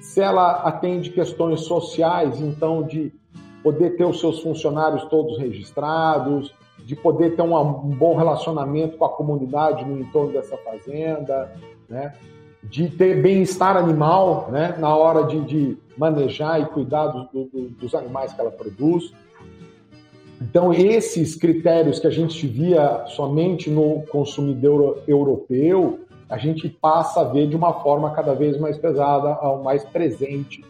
se 0.00 0.20
ela 0.20 0.62
atende 0.62 1.10
questões 1.10 1.62
sociais, 1.62 2.40
então 2.40 2.84
de 2.84 3.12
poder 3.60 3.96
ter 3.96 4.04
os 4.04 4.20
seus 4.20 4.38
funcionários 4.38 5.04
todos 5.06 5.36
registrados, 5.36 6.54
de 6.78 6.94
poder 6.94 7.34
ter 7.34 7.42
um, 7.42 7.72
bom 7.72 8.16
relacionamento 8.16 8.96
com 8.96 9.04
a 9.04 9.08
comunidade 9.08 9.84
no 9.84 9.98
entorno 9.98 10.32
dessa 10.32 10.56
fazenda, 10.58 11.52
né? 11.88 12.14
de 12.62 12.88
ter 12.88 13.20
bem-estar 13.20 13.76
animal 13.76 14.48
né? 14.52 14.76
na 14.78 14.94
hora 14.94 15.24
de, 15.24 15.40
de 15.40 15.78
manejar 15.98 16.60
e 16.60 16.66
cuidar 16.66 17.08
do, 17.08 17.24
do, 17.32 17.68
dos 17.70 17.96
animais 17.96 18.32
que 18.32 18.40
ela 18.40 18.50
produz. 18.52 19.12
Então, 20.40 20.72
esses 20.72 21.36
critérios 21.36 21.98
que 21.98 22.06
a 22.06 22.10
gente 22.10 22.46
via 22.46 23.04
somente 23.08 23.68
no 23.68 24.02
consumidor 24.10 25.02
europeu, 25.06 26.00
a 26.30 26.38
gente 26.38 26.68
passa 26.68 27.20
a 27.20 27.24
ver 27.24 27.46
de 27.46 27.56
uma 27.56 27.74
forma 27.82 28.10
cada 28.12 28.34
vez 28.34 28.58
mais 28.58 28.78
pesada, 28.78 29.38
mais 29.62 29.84
presente, 29.84 30.64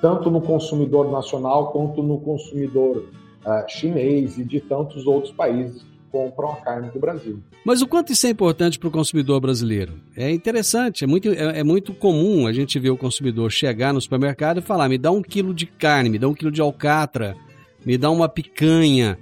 tanto 0.00 0.30
no 0.30 0.40
consumidor 0.40 1.10
nacional 1.10 1.72
quanto 1.72 2.00
no 2.00 2.20
consumidor 2.20 3.08
uh, 3.44 3.68
chinês 3.68 4.38
e 4.38 4.44
de 4.44 4.60
tantos 4.60 5.04
outros 5.06 5.32
países 5.32 5.82
que 5.82 5.88
compram 6.12 6.52
a 6.52 6.56
carne 6.56 6.88
do 6.90 7.00
Brasil. 7.00 7.40
Mas 7.64 7.82
o 7.82 7.88
quanto 7.88 8.12
isso 8.12 8.24
é 8.26 8.30
importante 8.30 8.78
para 8.78 8.88
o 8.88 8.92
consumidor 8.92 9.40
brasileiro? 9.40 9.94
É 10.16 10.30
interessante, 10.30 11.02
é 11.02 11.06
muito, 11.08 11.28
é, 11.28 11.58
é, 11.58 11.64
muito 11.64 11.92
comum 11.92 12.46
a 12.46 12.52
gente 12.52 12.78
ver 12.78 12.90
o 12.90 12.96
consumidor 12.96 13.50
chegar 13.50 13.92
no 13.92 14.00
supermercado 14.00 14.58
e 14.58 14.62
falar: 14.62 14.88
me 14.88 14.96
dá 14.96 15.10
um 15.10 15.22
quilo 15.22 15.52
de 15.52 15.66
carne, 15.66 16.08
me 16.08 16.18
dá 16.20 16.28
um 16.28 16.34
quilo 16.34 16.52
de 16.52 16.60
alcatra 16.60 17.36
me 17.84 17.96
dá 17.96 18.10
uma 18.10 18.28
picanha. 18.28 19.18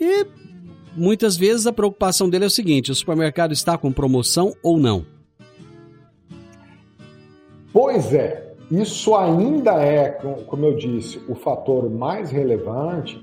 E 0.00 0.26
muitas 0.96 1.36
vezes 1.36 1.66
a 1.66 1.72
preocupação 1.72 2.28
dele 2.28 2.44
é 2.44 2.46
o 2.46 2.50
seguinte: 2.50 2.90
o 2.90 2.94
supermercado 2.94 3.52
está 3.52 3.76
com 3.78 3.92
promoção 3.92 4.54
ou 4.62 4.78
não? 4.78 5.04
Pois 7.72 8.12
é, 8.12 8.52
isso 8.70 9.14
ainda 9.14 9.82
é, 9.82 10.10
como 10.46 10.66
eu 10.66 10.76
disse, 10.76 11.20
o 11.28 11.34
fator 11.34 11.90
mais 11.90 12.30
relevante, 12.30 13.22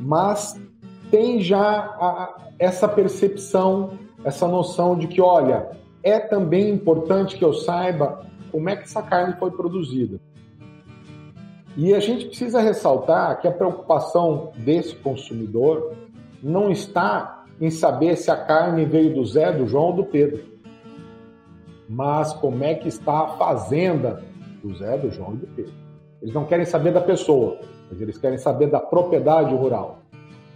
mas 0.00 0.60
tem 1.10 1.40
já 1.40 2.34
essa 2.58 2.86
percepção, 2.86 3.98
essa 4.24 4.46
noção 4.46 4.96
de 4.96 5.06
que, 5.06 5.20
olha, 5.20 5.70
é 6.02 6.18
também 6.18 6.70
importante 6.70 7.36
que 7.36 7.44
eu 7.44 7.52
saiba 7.52 8.26
como 8.50 8.68
é 8.68 8.76
que 8.76 8.84
essa 8.84 9.02
carne 9.02 9.34
foi 9.38 9.50
produzida. 9.50 10.20
E 11.76 11.94
a 11.94 12.00
gente 12.00 12.26
precisa 12.26 12.60
ressaltar 12.60 13.40
que 13.40 13.48
a 13.48 13.52
preocupação 13.52 14.52
desse 14.56 14.94
consumidor 14.96 15.94
não 16.42 16.70
está 16.70 17.44
em 17.60 17.70
saber 17.70 18.16
se 18.16 18.30
a 18.30 18.36
carne 18.36 18.84
veio 18.84 19.14
do 19.14 19.24
Zé, 19.24 19.52
do 19.52 19.66
João 19.66 19.86
ou 19.86 19.92
do 19.94 20.04
Pedro, 20.04 20.42
mas 21.88 22.32
como 22.34 22.62
é 22.64 22.74
que 22.74 22.88
está 22.88 23.20
a 23.20 23.28
fazenda 23.28 24.22
do 24.62 24.74
Zé, 24.74 24.98
do 24.98 25.10
João 25.10 25.34
e 25.34 25.36
do 25.36 25.46
Pedro. 25.46 25.72
Eles 26.20 26.34
não 26.34 26.44
querem 26.44 26.64
saber 26.64 26.92
da 26.92 27.00
pessoa, 27.00 27.58
mas 27.90 28.00
eles 28.00 28.16
querem 28.16 28.38
saber 28.38 28.68
da 28.68 28.78
propriedade 28.78 29.54
rural. 29.54 29.98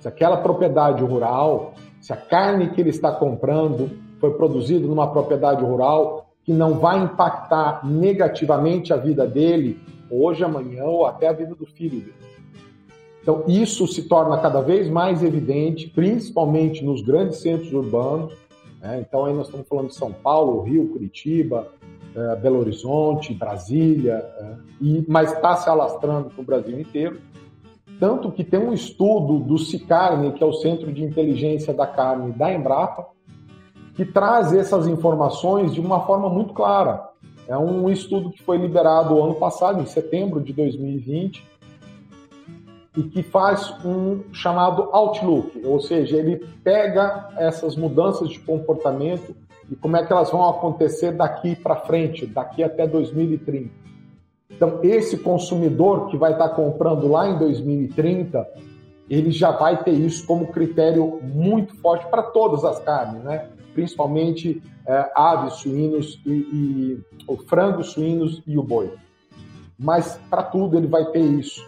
Se 0.00 0.08
aquela 0.08 0.36
propriedade 0.36 1.02
rural, 1.02 1.74
se 2.00 2.12
a 2.12 2.16
carne 2.16 2.70
que 2.70 2.80
ele 2.80 2.90
está 2.90 3.10
comprando 3.10 3.90
foi 4.20 4.34
produzida 4.34 4.86
numa 4.86 5.10
propriedade 5.10 5.64
rural 5.64 6.26
que 6.44 6.52
não 6.52 6.74
vai 6.74 7.02
impactar 7.02 7.84
negativamente 7.84 8.92
a 8.92 8.96
vida 8.96 9.26
dele 9.26 9.80
hoje, 10.10 10.44
amanhã 10.44 10.84
ou 10.84 11.06
até 11.06 11.28
a 11.28 11.32
vida 11.32 11.54
do 11.54 11.66
filho. 11.66 12.12
Então, 13.22 13.42
isso 13.48 13.86
se 13.88 14.02
torna 14.02 14.38
cada 14.38 14.60
vez 14.60 14.88
mais 14.88 15.22
evidente, 15.22 15.88
principalmente 15.88 16.84
nos 16.84 17.02
grandes 17.02 17.38
centros 17.38 17.72
urbanos. 17.72 18.32
Né? 18.80 19.04
Então, 19.06 19.24
aí 19.24 19.34
nós 19.34 19.46
estamos 19.46 19.66
falando 19.66 19.88
de 19.88 19.96
São 19.96 20.12
Paulo, 20.12 20.62
Rio, 20.62 20.88
Curitiba, 20.90 21.66
é, 22.14 22.36
Belo 22.36 22.60
Horizonte, 22.60 23.34
Brasília, 23.34 24.24
é, 24.38 24.54
e, 24.80 25.04
mas 25.08 25.32
está 25.32 25.56
se 25.56 25.68
alastrando 25.68 26.30
para 26.30 26.40
o 26.40 26.44
Brasil 26.44 26.78
inteiro. 26.78 27.20
Tanto 27.98 28.30
que 28.30 28.44
tem 28.44 28.60
um 28.60 28.72
estudo 28.72 29.38
do 29.40 29.58
CICARNE, 29.58 30.32
que 30.32 30.42
é 30.42 30.46
o 30.46 30.52
Centro 30.52 30.92
de 30.92 31.02
Inteligência 31.02 31.74
da 31.74 31.86
Carne 31.86 32.32
da 32.32 32.52
Embrapa, 32.52 33.06
que 33.94 34.04
traz 34.04 34.52
essas 34.52 34.86
informações 34.86 35.74
de 35.74 35.80
uma 35.80 36.00
forma 36.06 36.28
muito 36.28 36.52
clara. 36.52 37.08
É 37.48 37.56
um 37.56 37.88
estudo 37.88 38.30
que 38.30 38.42
foi 38.42 38.56
liberado 38.58 39.22
ano 39.22 39.34
passado, 39.34 39.80
em 39.80 39.86
setembro 39.86 40.40
de 40.40 40.52
2020, 40.52 41.44
e 42.96 43.02
que 43.04 43.22
faz 43.22 43.72
um 43.84 44.22
chamado 44.32 44.88
outlook, 44.92 45.60
ou 45.64 45.80
seja, 45.80 46.16
ele 46.16 46.44
pega 46.64 47.28
essas 47.36 47.76
mudanças 47.76 48.30
de 48.30 48.40
comportamento 48.40 49.36
e 49.70 49.76
como 49.76 49.96
é 49.96 50.04
que 50.04 50.12
elas 50.12 50.30
vão 50.30 50.48
acontecer 50.48 51.12
daqui 51.12 51.54
para 51.54 51.76
frente, 51.76 52.26
daqui 52.26 52.62
até 52.62 52.86
2030. 52.86 53.70
Então, 54.50 54.80
esse 54.82 55.18
consumidor 55.18 56.08
que 56.08 56.16
vai 56.16 56.32
estar 56.32 56.48
comprando 56.50 57.06
lá 57.08 57.28
em 57.28 57.38
2030, 57.38 58.46
ele 59.10 59.30
já 59.30 59.50
vai 59.50 59.82
ter 59.82 59.92
isso 59.92 60.26
como 60.26 60.46
critério 60.46 61.20
muito 61.22 61.76
forte 61.76 62.06
para 62.06 62.22
todas 62.22 62.64
as 62.64 62.78
carnes, 62.78 63.22
né? 63.22 63.48
principalmente 63.74 64.62
é, 64.86 65.10
aves, 65.14 65.54
suínos 65.54 66.20
e, 66.24 66.30
e 66.30 67.00
o 67.26 67.36
frangos, 67.36 67.92
suínos 67.92 68.42
e 68.46 68.56
o 68.56 68.62
boi. 68.62 68.92
Mas 69.78 70.18
para 70.30 70.42
tudo 70.42 70.76
ele 70.76 70.86
vai 70.86 71.04
ter 71.06 71.20
isso. 71.20 71.64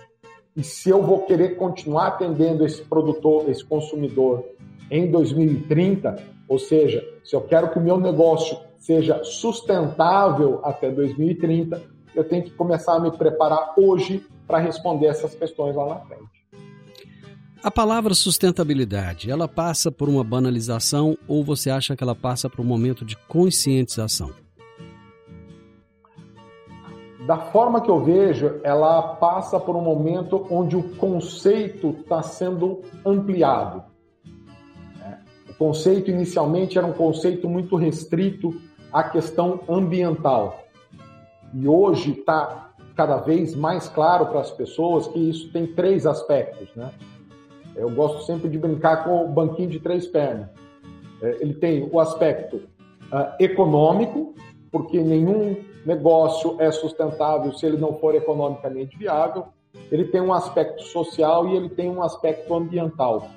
E 0.56 0.62
se 0.62 0.88
eu 0.88 1.02
vou 1.02 1.22
querer 1.22 1.56
continuar 1.56 2.08
atendendo 2.08 2.64
esse 2.64 2.82
produtor, 2.82 3.48
esse 3.48 3.64
consumidor 3.64 4.44
em 4.90 5.10
2030, 5.10 6.16
ou 6.48 6.58
seja, 6.58 7.04
se 7.24 7.36
eu 7.36 7.42
quero 7.42 7.70
que 7.70 7.78
o 7.78 7.82
meu 7.82 7.98
negócio 7.98 8.58
seja 8.78 9.22
sustentável 9.22 10.60
até 10.64 10.90
2030, 10.90 11.82
eu 12.14 12.24
tenho 12.24 12.42
que 12.42 12.50
começar 12.50 12.94
a 12.94 13.00
me 13.00 13.10
preparar 13.10 13.74
hoje 13.76 14.24
para 14.46 14.58
responder 14.58 15.06
essas 15.06 15.34
questões 15.34 15.76
lá 15.76 15.86
na 15.86 16.00
frente. 16.00 16.37
A 17.60 17.72
palavra 17.72 18.14
sustentabilidade, 18.14 19.28
ela 19.28 19.48
passa 19.48 19.90
por 19.90 20.08
uma 20.08 20.22
banalização 20.22 21.18
ou 21.26 21.42
você 21.42 21.68
acha 21.70 21.96
que 21.96 22.04
ela 22.04 22.14
passa 22.14 22.48
por 22.48 22.60
um 22.60 22.64
momento 22.64 23.04
de 23.04 23.16
conscientização? 23.26 24.30
Da 27.26 27.36
forma 27.36 27.80
que 27.80 27.90
eu 27.90 28.02
vejo, 28.02 28.60
ela 28.62 29.02
passa 29.16 29.58
por 29.58 29.74
um 29.74 29.80
momento 29.80 30.46
onde 30.48 30.76
o 30.76 30.84
conceito 30.94 31.96
está 32.00 32.22
sendo 32.22 32.82
ampliado. 33.04 33.82
O 35.50 35.54
conceito 35.54 36.12
inicialmente 36.12 36.78
era 36.78 36.86
um 36.86 36.92
conceito 36.92 37.48
muito 37.48 37.74
restrito 37.74 38.54
à 38.92 39.02
questão 39.02 39.60
ambiental. 39.68 40.62
E 41.52 41.66
hoje 41.66 42.12
está 42.12 42.70
cada 42.94 43.16
vez 43.16 43.56
mais 43.56 43.88
claro 43.88 44.26
para 44.26 44.40
as 44.40 44.50
pessoas 44.52 45.08
que 45.08 45.18
isso 45.18 45.52
tem 45.52 45.66
três 45.66 46.06
aspectos, 46.06 46.68
né? 46.76 46.92
Eu 47.78 47.90
gosto 47.90 48.24
sempre 48.24 48.48
de 48.48 48.58
brincar 48.58 49.04
com 49.04 49.24
o 49.24 49.28
banquinho 49.28 49.68
de 49.68 49.78
três 49.78 50.06
pernas. 50.06 50.48
É, 51.22 51.38
ele 51.40 51.54
tem 51.54 51.88
o 51.90 52.00
aspecto 52.00 52.56
uh, 52.56 53.34
econômico, 53.38 54.34
porque 54.70 55.00
nenhum 55.00 55.56
negócio 55.86 56.56
é 56.58 56.70
sustentável 56.70 57.52
se 57.52 57.64
ele 57.64 57.76
não 57.76 57.94
for 57.98 58.14
economicamente 58.14 58.96
viável. 58.98 59.46
Ele 59.90 60.04
tem 60.04 60.20
um 60.20 60.32
aspecto 60.32 60.82
social 60.82 61.48
e 61.48 61.56
ele 61.56 61.68
tem 61.68 61.88
um 61.88 62.02
aspecto 62.02 62.52
ambiental. 62.54 63.28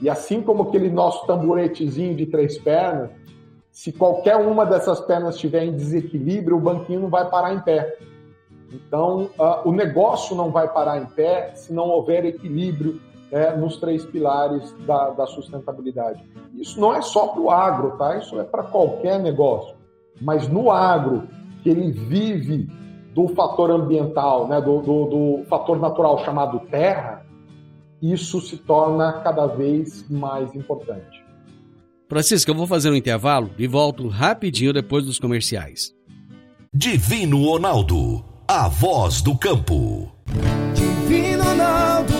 E 0.00 0.08
assim 0.08 0.42
como 0.42 0.64
aquele 0.64 0.90
nosso 0.90 1.26
tamboretezinho 1.26 2.14
de 2.14 2.26
três 2.26 2.58
pernas, 2.58 3.10
se 3.70 3.92
qualquer 3.92 4.36
uma 4.36 4.66
dessas 4.66 5.00
pernas 5.00 5.34
estiver 5.34 5.64
em 5.64 5.74
desequilíbrio, 5.74 6.56
o 6.56 6.60
banquinho 6.60 7.00
não 7.00 7.08
vai 7.08 7.28
parar 7.28 7.54
em 7.54 7.60
pé. 7.60 7.96
Então, 8.72 9.30
uh, 9.38 9.68
o 9.68 9.72
negócio 9.72 10.36
não 10.36 10.50
vai 10.50 10.68
parar 10.68 10.98
em 10.98 11.06
pé 11.06 11.52
se 11.54 11.72
não 11.72 11.88
houver 11.88 12.24
equilíbrio 12.24 13.00
é, 13.32 13.56
nos 13.56 13.76
três 13.76 14.04
pilares 14.04 14.74
da, 14.86 15.10
da 15.10 15.26
sustentabilidade. 15.26 16.22
Isso 16.54 16.80
não 16.80 16.94
é 16.94 17.00
só 17.00 17.28
para 17.28 17.40
o 17.40 17.50
agro, 17.50 17.96
tá? 17.96 18.16
Isso 18.18 18.38
é 18.40 18.44
para 18.44 18.64
qualquer 18.64 19.20
negócio. 19.20 19.74
Mas 20.20 20.48
no 20.48 20.70
agro, 20.70 21.28
que 21.62 21.70
ele 21.70 21.90
vive 21.90 22.68
do 23.14 23.28
fator 23.28 23.70
ambiental, 23.70 24.48
né, 24.48 24.60
do, 24.60 24.80
do, 24.80 25.04
do 25.06 25.44
fator 25.48 25.78
natural 25.78 26.24
chamado 26.24 26.60
terra, 26.70 27.24
isso 28.00 28.40
se 28.40 28.56
torna 28.56 29.12
cada 29.20 29.46
vez 29.46 30.08
mais 30.08 30.54
importante. 30.54 31.24
Francisco, 32.08 32.50
eu 32.50 32.54
vou 32.54 32.66
fazer 32.66 32.90
um 32.90 32.94
intervalo 32.94 33.50
e 33.56 33.66
volto 33.66 34.08
rapidinho 34.08 34.72
depois 34.72 35.04
dos 35.04 35.18
comerciais. 35.18 35.92
Divino 36.72 37.44
Ronaldo, 37.44 38.24
a 38.48 38.68
voz 38.68 39.22
do 39.22 39.36
campo. 39.36 40.10
Divino 40.74 41.44
Ronaldo 41.44 42.19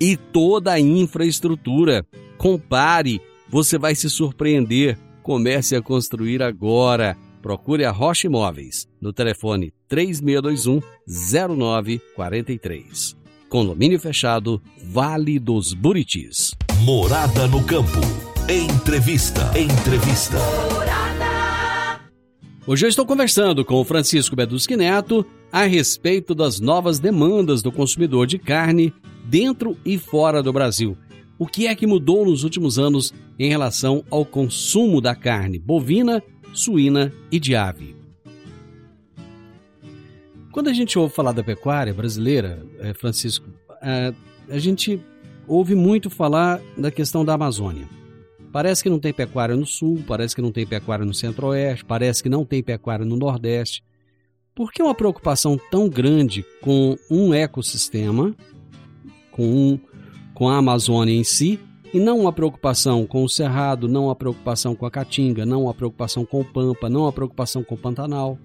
e 0.00 0.16
toda 0.16 0.72
a 0.72 0.80
infraestrutura. 0.80 2.06
Compare, 2.38 3.20
você 3.48 3.76
vai 3.76 3.94
se 3.94 4.08
surpreender. 4.08 4.98
Comece 5.22 5.76
a 5.76 5.82
construir 5.82 6.42
agora. 6.42 7.16
Procure 7.42 7.84
a 7.84 7.90
Rocha 7.90 8.26
Imóveis 8.26 8.88
no 9.00 9.12
telefone 9.12 9.72
3621 9.88 10.80
0943. 11.06 13.16
Condomínio 13.48 13.98
fechado, 13.98 14.62
Vale 14.82 15.38
dos 15.38 15.74
Buritis. 15.74 16.54
Morada 16.84 17.46
no 17.48 17.62
campo. 17.64 18.00
Entrevista. 18.48 19.50
Entrevista. 19.58 20.38
Hoje 22.66 22.86
eu 22.86 22.88
estou 22.88 23.04
conversando 23.04 23.64
com 23.64 23.74
o 23.74 23.84
Francisco 23.84 24.36
Beduschi 24.36 24.76
Neto 24.76 25.26
a 25.52 25.64
respeito 25.64 26.34
das 26.34 26.60
novas 26.60 26.98
demandas 26.98 27.62
do 27.62 27.72
consumidor 27.72 28.26
de 28.26 28.38
carne 28.38 28.92
dentro 29.24 29.76
e 29.84 29.98
fora 29.98 30.42
do 30.42 30.52
Brasil. 30.52 30.96
O 31.38 31.46
que 31.46 31.66
é 31.66 31.74
que 31.74 31.86
mudou 31.86 32.24
nos 32.24 32.44
últimos 32.44 32.78
anos 32.78 33.14
em 33.38 33.48
relação 33.48 34.04
ao 34.10 34.24
consumo 34.24 35.00
da 35.00 35.14
carne 35.14 35.58
bovina, 35.58 36.22
suína 36.52 37.12
e 37.32 37.40
de 37.40 37.56
ave? 37.56 37.96
Quando 40.52 40.68
a 40.68 40.72
gente 40.72 40.98
ouve 40.98 41.14
falar 41.14 41.32
da 41.32 41.42
pecuária 41.42 41.94
brasileira, 41.94 42.64
eh, 42.80 42.92
Francisco, 42.92 43.48
eh, 43.80 44.12
a 44.48 44.58
gente 44.58 45.00
ouve 45.46 45.74
muito 45.74 46.10
falar 46.10 46.60
da 46.76 46.90
questão 46.90 47.24
da 47.24 47.34
Amazônia. 47.34 47.88
Parece 48.52 48.82
que 48.82 48.90
não 48.90 48.98
tem 48.98 49.12
pecuária 49.12 49.54
no 49.54 49.64
sul, 49.64 50.02
parece 50.06 50.34
que 50.34 50.42
não 50.42 50.50
tem 50.50 50.66
pecuária 50.66 51.04
no 51.04 51.14
centro-oeste, 51.14 51.84
parece 51.84 52.22
que 52.22 52.28
não 52.28 52.44
tem 52.44 52.62
pecuária 52.62 53.04
no 53.04 53.16
nordeste. 53.16 53.82
Por 54.54 54.72
que 54.72 54.82
uma 54.82 54.94
preocupação 54.94 55.58
tão 55.70 55.88
grande 55.88 56.44
com 56.60 56.96
um 57.10 57.32
ecossistema 57.32 58.34
com, 59.30 59.42
um, 59.42 59.80
com 60.34 60.48
a 60.48 60.56
Amazônia 60.56 61.14
em 61.14 61.24
si 61.24 61.58
e 61.92 61.98
não 61.98 62.18
uma 62.18 62.32
preocupação 62.32 63.06
com 63.06 63.24
o 63.24 63.28
Cerrado, 63.28 63.88
não 63.88 64.06
uma 64.06 64.14
preocupação 64.14 64.74
com 64.74 64.86
a 64.86 64.90
Caatinga, 64.90 65.46
não 65.46 65.64
uma 65.64 65.74
preocupação 65.74 66.24
com 66.24 66.40
o 66.40 66.44
Pampa, 66.44 66.88
não 66.88 67.02
uma 67.02 67.12
preocupação 67.12 67.64
com 67.64 67.74
o 67.74 67.78
Pantanal? 67.78 68.38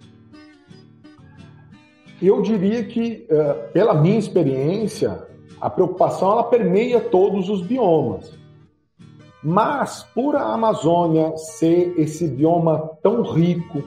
Eu 2.21 2.41
diria 2.41 2.83
que, 2.83 3.25
eh, 3.29 3.53
pela 3.73 3.93
minha 3.93 4.17
experiência, 4.17 5.27
a 5.59 5.69
preocupação 5.69 6.31
ela 6.31 6.43
permeia 6.43 7.01
todos 7.01 7.49
os 7.49 7.61
biomas. 7.61 8.33
Mas, 9.43 10.03
por 10.15 10.35
a 10.35 10.53
Amazônia 10.53 11.35
ser 11.37 11.93
esse 11.99 12.27
bioma 12.27 12.79
tão 13.03 13.21
rico 13.21 13.83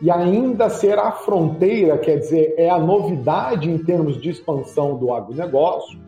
e 0.00 0.10
ainda 0.10 0.68
ser 0.68 0.98
a 0.98 1.10
fronteira, 1.10 1.96
quer 1.98 2.18
dizer, 2.18 2.54
é 2.58 2.68
a 2.68 2.78
novidade 2.78 3.70
em 3.70 3.78
termos 3.78 4.20
de 4.20 4.30
expansão 4.30 4.96
do 4.96 5.12
agronegócio, 5.12 5.98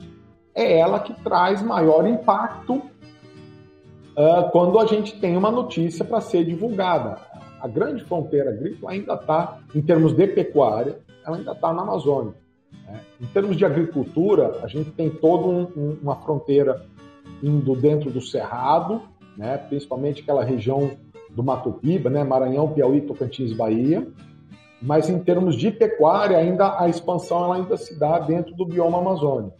é 0.54 0.78
ela 0.78 1.00
que 1.00 1.14
traz 1.22 1.62
maior 1.62 2.06
impacto 2.06 2.74
uh, 2.74 4.50
quando 4.50 4.78
a 4.78 4.86
gente 4.86 5.18
tem 5.20 5.36
uma 5.36 5.50
notícia 5.50 6.04
para 6.04 6.20
ser 6.20 6.44
divulgada. 6.44 7.18
A 7.60 7.66
grande 7.66 8.04
fronteira 8.04 8.50
agrícola 8.50 8.92
ainda 8.92 9.14
está, 9.14 9.58
em 9.74 9.80
termos 9.80 10.12
de 10.12 10.26
pecuária, 10.26 10.98
ela 11.24 11.36
ainda 11.36 11.52
está 11.52 11.72
na 11.72 11.82
Amazônia. 11.82 12.34
Né? 12.86 13.00
Em 13.20 13.26
termos 13.26 13.56
de 13.56 13.64
agricultura, 13.64 14.60
a 14.62 14.66
gente 14.66 14.90
tem 14.90 15.08
toda 15.10 15.46
um, 15.46 15.62
um, 15.76 15.98
uma 16.02 16.16
fronteira 16.16 16.84
indo 17.42 17.74
dentro 17.74 18.10
do 18.10 18.20
Cerrado, 18.20 19.02
né? 19.36 19.56
principalmente 19.56 20.22
aquela 20.22 20.44
região 20.44 20.90
do 21.38 21.44
Mato 21.44 21.70
Piba, 21.70 22.10
né? 22.10 22.24
Maranhão, 22.24 22.72
Piauí, 22.72 23.00
Tocantins, 23.00 23.52
Bahia. 23.52 24.04
Mas 24.82 25.08
em 25.08 25.20
termos 25.20 25.54
de 25.54 25.70
pecuária, 25.70 26.36
ainda 26.36 26.80
a 26.80 26.88
expansão 26.88 27.44
ela 27.44 27.54
ainda 27.56 27.76
se 27.76 27.96
dá 27.96 28.18
dentro 28.18 28.56
do 28.56 28.66
bioma 28.66 28.98
amazônico. 28.98 29.56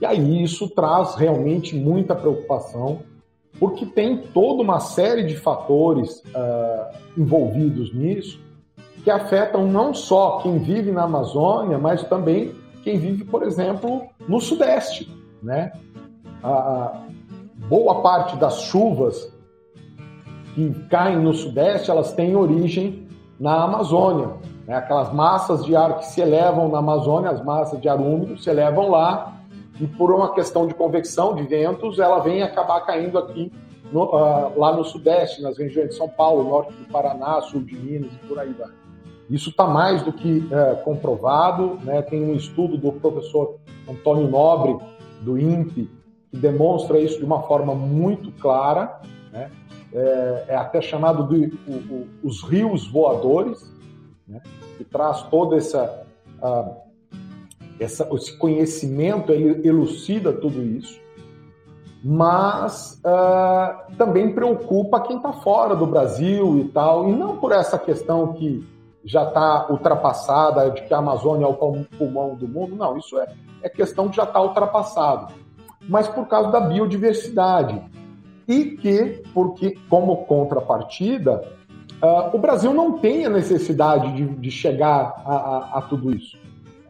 E 0.00 0.04
aí 0.04 0.42
isso 0.42 0.68
traz 0.68 1.14
realmente 1.14 1.76
muita 1.76 2.14
preocupação, 2.16 3.02
porque 3.60 3.86
tem 3.86 4.16
toda 4.16 4.62
uma 4.62 4.80
série 4.80 5.22
de 5.24 5.36
fatores 5.36 6.24
uh, 6.26 6.96
envolvidos 7.16 7.94
nisso 7.94 8.40
que 9.04 9.10
afetam 9.12 9.66
não 9.68 9.94
só 9.94 10.38
quem 10.38 10.58
vive 10.58 10.90
na 10.90 11.04
Amazônia, 11.04 11.78
mas 11.78 12.02
também 12.02 12.52
quem 12.82 12.98
vive, 12.98 13.24
por 13.24 13.44
exemplo, 13.44 14.02
no 14.28 14.40
Sudeste. 14.40 15.08
Né? 15.40 15.72
A 16.42 17.04
boa 17.68 18.02
parte 18.02 18.36
das 18.36 18.62
chuvas 18.62 19.32
que 20.58 20.74
caem 20.88 21.20
no 21.20 21.32
Sudeste, 21.32 21.88
elas 21.88 22.12
têm 22.14 22.34
origem 22.34 23.06
na 23.38 23.62
Amazônia. 23.62 24.30
Né? 24.66 24.74
Aquelas 24.74 25.14
massas 25.14 25.64
de 25.64 25.76
ar 25.76 25.98
que 25.98 26.06
se 26.06 26.20
elevam 26.20 26.68
na 26.68 26.78
Amazônia, 26.78 27.30
as 27.30 27.44
massas 27.44 27.80
de 27.80 27.88
ar 27.88 28.00
úmido, 28.00 28.36
se 28.36 28.50
elevam 28.50 28.90
lá 28.90 29.36
e 29.80 29.86
por 29.86 30.10
uma 30.10 30.34
questão 30.34 30.66
de 30.66 30.74
convecção 30.74 31.36
de 31.36 31.44
ventos, 31.44 32.00
ela 32.00 32.18
vem 32.18 32.42
acabar 32.42 32.80
caindo 32.80 33.16
aqui 33.16 33.52
no, 33.92 34.06
uh, 34.06 34.58
lá 34.58 34.76
no 34.76 34.82
Sudeste, 34.82 35.40
nas 35.40 35.56
regiões 35.56 35.90
de 35.90 35.94
São 35.94 36.08
Paulo, 36.08 36.42
Norte 36.42 36.72
do 36.72 36.90
Paraná, 36.90 37.40
Sul 37.42 37.60
de 37.60 37.76
Minas 37.76 38.10
e 38.12 38.26
por 38.26 38.36
aí 38.40 38.52
vai. 38.52 38.70
Isso 39.30 39.50
está 39.50 39.64
mais 39.64 40.02
do 40.02 40.12
que 40.12 40.38
uh, 40.38 40.82
comprovado. 40.82 41.78
Né? 41.84 42.02
Tem 42.02 42.20
um 42.20 42.34
estudo 42.34 42.76
do 42.76 42.90
professor 42.94 43.60
Antônio 43.88 44.26
Nobre, 44.26 44.76
do 45.20 45.38
INPE, 45.38 45.88
que 46.32 46.36
demonstra 46.36 46.98
isso 46.98 47.16
de 47.20 47.24
uma 47.24 47.42
forma 47.42 47.76
muito 47.76 48.32
clara. 48.40 49.00
Né? 49.30 49.52
É, 49.92 50.44
é, 50.48 50.56
até 50.56 50.80
chamado 50.80 51.28
de 51.28 51.46
o, 51.66 51.72
o, 51.72 52.08
os 52.22 52.42
rios 52.42 52.86
voadores, 52.86 53.72
né? 54.26 54.40
que 54.76 54.84
traz 54.84 55.22
toda 55.24 55.56
essa, 55.56 56.04
uh, 56.42 56.76
essa, 57.80 58.06
esse 58.12 58.36
conhecimento, 58.36 59.32
ele 59.32 59.66
elucida 59.66 60.32
tudo 60.32 60.62
isso 60.62 61.00
mas 62.02 63.00
uh, 63.04 63.96
também 63.96 64.32
preocupa 64.32 65.00
quem 65.00 65.16
está 65.16 65.32
fora 65.32 65.74
do 65.74 65.86
Brasil 65.86 66.58
e 66.58 66.64
tal, 66.68 67.08
e 67.08 67.12
não 67.12 67.36
por 67.36 67.52
essa 67.52 67.78
questão 67.78 68.32
que 68.34 68.64
já 69.04 69.24
está 69.24 69.66
ultrapassada, 69.68 70.70
de 70.70 70.82
que 70.82 70.94
a 70.94 70.98
Amazônia 70.98 71.44
é 71.44 71.48
o 71.48 71.54
pulmão 71.54 72.34
do 72.34 72.46
mundo, 72.46 72.76
não, 72.76 72.96
isso 72.96 73.18
é, 73.18 73.26
é 73.62 73.68
questão 73.68 74.08
que 74.08 74.16
já 74.16 74.24
está 74.24 74.40
ultrapassado, 74.40 75.34
mas 75.88 76.06
por 76.08 76.26
causa 76.26 76.50
da 76.50 76.60
biodiversidade. 76.60 77.82
E 78.48 78.64
que, 78.76 79.22
porque 79.34 79.76
como 79.90 80.24
contrapartida, 80.24 81.44
uh, 82.02 82.34
o 82.34 82.38
Brasil 82.38 82.72
não 82.72 82.98
tem 82.98 83.26
a 83.26 83.30
necessidade 83.30 84.12
de, 84.14 84.24
de 84.24 84.50
chegar 84.50 85.22
a, 85.24 85.34
a, 85.34 85.78
a 85.78 85.82
tudo 85.82 86.10
isso. 86.16 86.38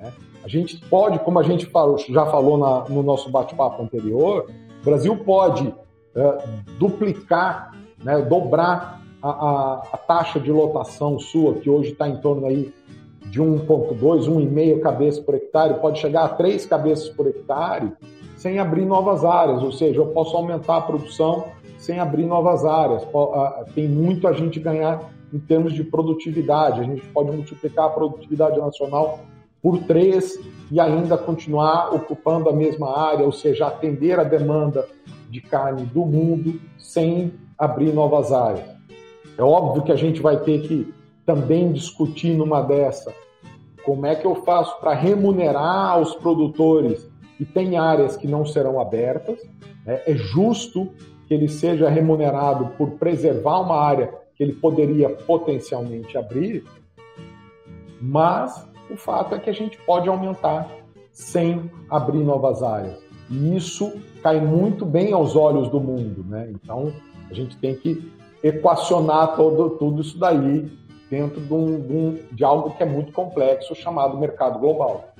Né? 0.00 0.12
A 0.44 0.48
gente 0.48 0.78
pode, 0.88 1.18
como 1.18 1.40
a 1.40 1.42
gente 1.42 1.66
falou, 1.66 1.98
já 1.98 2.24
falou 2.26 2.56
na, 2.56 2.88
no 2.88 3.02
nosso 3.02 3.28
bate-papo 3.28 3.82
anterior, 3.82 4.48
o 4.80 4.84
Brasil 4.84 5.16
pode 5.16 5.74
é, 6.14 6.44
duplicar, 6.78 7.72
né, 8.02 8.22
dobrar 8.22 9.02
a, 9.20 9.28
a, 9.28 9.82
a, 9.92 9.96
taxa 9.96 10.38
de 10.38 10.50
lotação 10.50 11.18
sua, 11.18 11.54
que 11.54 11.68
hoje 11.68 11.90
está 11.90 12.08
em 12.08 12.18
torno 12.18 12.46
aí 12.46 12.72
de 13.26 13.42
1,2, 13.42 13.98
1,5 13.98 14.80
cabeças 14.80 15.20
por 15.20 15.34
hectare, 15.34 15.74
pode 15.80 15.98
chegar 15.98 16.24
a 16.24 16.28
3 16.28 16.64
cabeças 16.66 17.08
por 17.08 17.26
hectare, 17.26 17.92
sem 18.38 18.60
abrir 18.60 18.86
novas 18.86 19.24
áreas, 19.24 19.62
ou 19.62 19.72
seja, 19.72 19.98
eu 19.98 20.06
posso 20.06 20.36
aumentar 20.36 20.76
a 20.76 20.80
produção 20.80 21.46
sem 21.76 21.98
abrir 21.98 22.24
novas 22.24 22.64
áreas. 22.64 23.02
Tem 23.74 23.88
muito 23.88 24.26
a 24.28 24.32
gente 24.32 24.60
ganhar 24.60 25.12
em 25.32 25.38
termos 25.38 25.74
de 25.74 25.82
produtividade, 25.82 26.80
a 26.80 26.84
gente 26.84 27.04
pode 27.08 27.32
multiplicar 27.32 27.86
a 27.86 27.90
produtividade 27.90 28.58
nacional 28.58 29.18
por 29.60 29.78
três 29.80 30.38
e 30.70 30.78
ainda 30.78 31.18
continuar 31.18 31.92
ocupando 31.92 32.48
a 32.48 32.52
mesma 32.52 32.96
área, 32.96 33.24
ou 33.24 33.32
seja, 33.32 33.66
atender 33.66 34.18
a 34.20 34.24
demanda 34.24 34.86
de 35.28 35.40
carne 35.40 35.84
do 35.84 36.06
mundo 36.06 36.60
sem 36.78 37.32
abrir 37.58 37.92
novas 37.92 38.32
áreas. 38.32 38.68
É 39.36 39.42
óbvio 39.42 39.82
que 39.82 39.92
a 39.92 39.96
gente 39.96 40.22
vai 40.22 40.36
ter 40.38 40.62
que 40.62 40.94
também 41.26 41.72
discutir 41.72 42.34
numa 42.34 42.62
dessa 42.62 43.12
como 43.84 44.06
é 44.06 44.14
que 44.14 44.26
eu 44.26 44.36
faço 44.36 44.78
para 44.80 44.94
remunerar 44.94 45.98
os 46.00 46.14
produtores 46.14 47.07
e 47.38 47.44
tem 47.44 47.76
áreas 47.76 48.16
que 48.16 48.26
não 48.26 48.44
serão 48.44 48.80
abertas. 48.80 49.38
Né? 49.84 50.02
É 50.06 50.14
justo 50.14 50.88
que 51.26 51.34
ele 51.34 51.48
seja 51.48 51.88
remunerado 51.88 52.68
por 52.76 52.92
preservar 52.92 53.60
uma 53.60 53.80
área 53.80 54.12
que 54.34 54.42
ele 54.42 54.54
poderia 54.54 55.10
potencialmente 55.10 56.16
abrir, 56.16 56.64
mas 58.00 58.66
o 58.90 58.96
fato 58.96 59.34
é 59.34 59.38
que 59.38 59.50
a 59.50 59.52
gente 59.52 59.76
pode 59.78 60.08
aumentar 60.08 60.68
sem 61.12 61.70
abrir 61.90 62.24
novas 62.24 62.62
áreas. 62.62 62.98
E 63.30 63.56
isso 63.56 63.92
cai 64.22 64.40
muito 64.40 64.86
bem 64.86 65.12
aos 65.12 65.36
olhos 65.36 65.68
do 65.68 65.80
mundo, 65.80 66.24
né? 66.26 66.50
Então, 66.50 66.92
a 67.30 67.34
gente 67.34 67.56
tem 67.58 67.74
que 67.74 68.10
equacionar 68.42 69.36
todo, 69.36 69.70
tudo 69.70 70.00
isso 70.00 70.18
daí 70.18 70.70
dentro 71.10 71.40
de, 71.40 71.52
um, 71.52 72.18
de, 72.30 72.44
algo 72.44 72.70
que 72.70 72.82
é 72.82 72.86
muito 72.86 73.12
complexo, 73.12 73.74
chamado 73.74 74.16
mercado 74.16 74.58
global. 74.58 75.12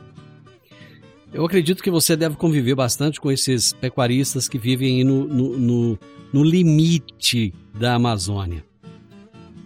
Eu 1.33 1.45
acredito 1.45 1.83
que 1.83 1.91
você 1.91 2.17
deve 2.17 2.37
conviver 2.37 2.75
bastante 2.75 3.21
com 3.21 3.31
esses 3.31 3.73
pecuaristas 3.73 4.49
que 4.49 4.57
vivem 4.57 5.05
no, 5.05 5.25
no, 5.25 5.59
no, 5.59 5.99
no 6.33 6.43
limite 6.43 7.55
da 7.79 7.95
Amazônia. 7.95 8.65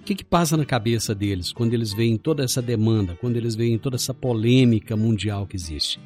O 0.00 0.04
que, 0.04 0.16
que 0.16 0.24
passa 0.24 0.56
na 0.56 0.64
cabeça 0.64 1.14
deles 1.14 1.52
quando 1.52 1.72
eles 1.72 1.92
veem 1.92 2.16
toda 2.16 2.42
essa 2.42 2.60
demanda, 2.60 3.16
quando 3.20 3.36
eles 3.36 3.54
veem 3.54 3.78
toda 3.78 3.94
essa 3.94 4.12
polêmica 4.12 4.96
mundial 4.96 5.46
que 5.46 5.54
existe? 5.54 6.00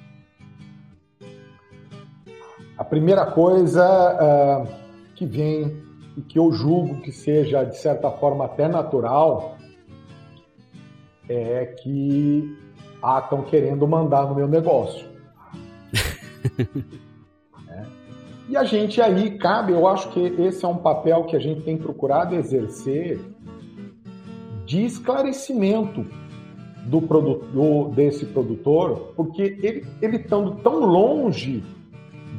A 2.77 2.85
primeira 2.85 3.25
coisa 3.25 3.83
uh, 3.83 4.69
que 5.15 5.25
vem 5.25 5.75
e 6.19 6.21
que 6.21 6.39
eu 6.39 6.53
julgo 6.53 7.01
que 7.01 7.11
seja, 7.11 7.65
de 7.65 7.79
certa 7.79 8.11
forma, 8.11 8.45
até 8.45 8.69
natural, 8.69 9.57
é 11.27 11.65
que 11.83 12.55
ah, 13.03 13.21
estão 13.25 13.43
querendo 13.43 13.89
mandar 13.89 14.27
no 14.29 14.35
meu 14.35 14.47
negócio. 14.47 15.16
é. 17.69 17.83
E 18.49 18.57
a 18.57 18.65
gente 18.65 19.01
aí 19.01 19.37
cabe, 19.39 19.73
eu 19.73 19.89
acho 19.89 20.11
que 20.11 20.21
esse 20.21 20.65
é 20.65 20.69
um 20.69 20.77
papel 20.77 21.25
que 21.25 21.35
a 21.35 21.41
gente 21.41 21.63
tem 21.63 21.77
procurado 21.77 22.35
exercer 22.35 23.21
de 24.65 24.85
esclarecimento 24.85 26.07
do 26.85 27.03
produtor, 27.03 27.91
desse 27.91 28.27
produtor, 28.27 29.13
porque 29.17 29.59
ele, 29.63 29.85
ele 30.01 30.17
estando 30.19 30.57
tão 30.63 30.85
longe 30.85 31.63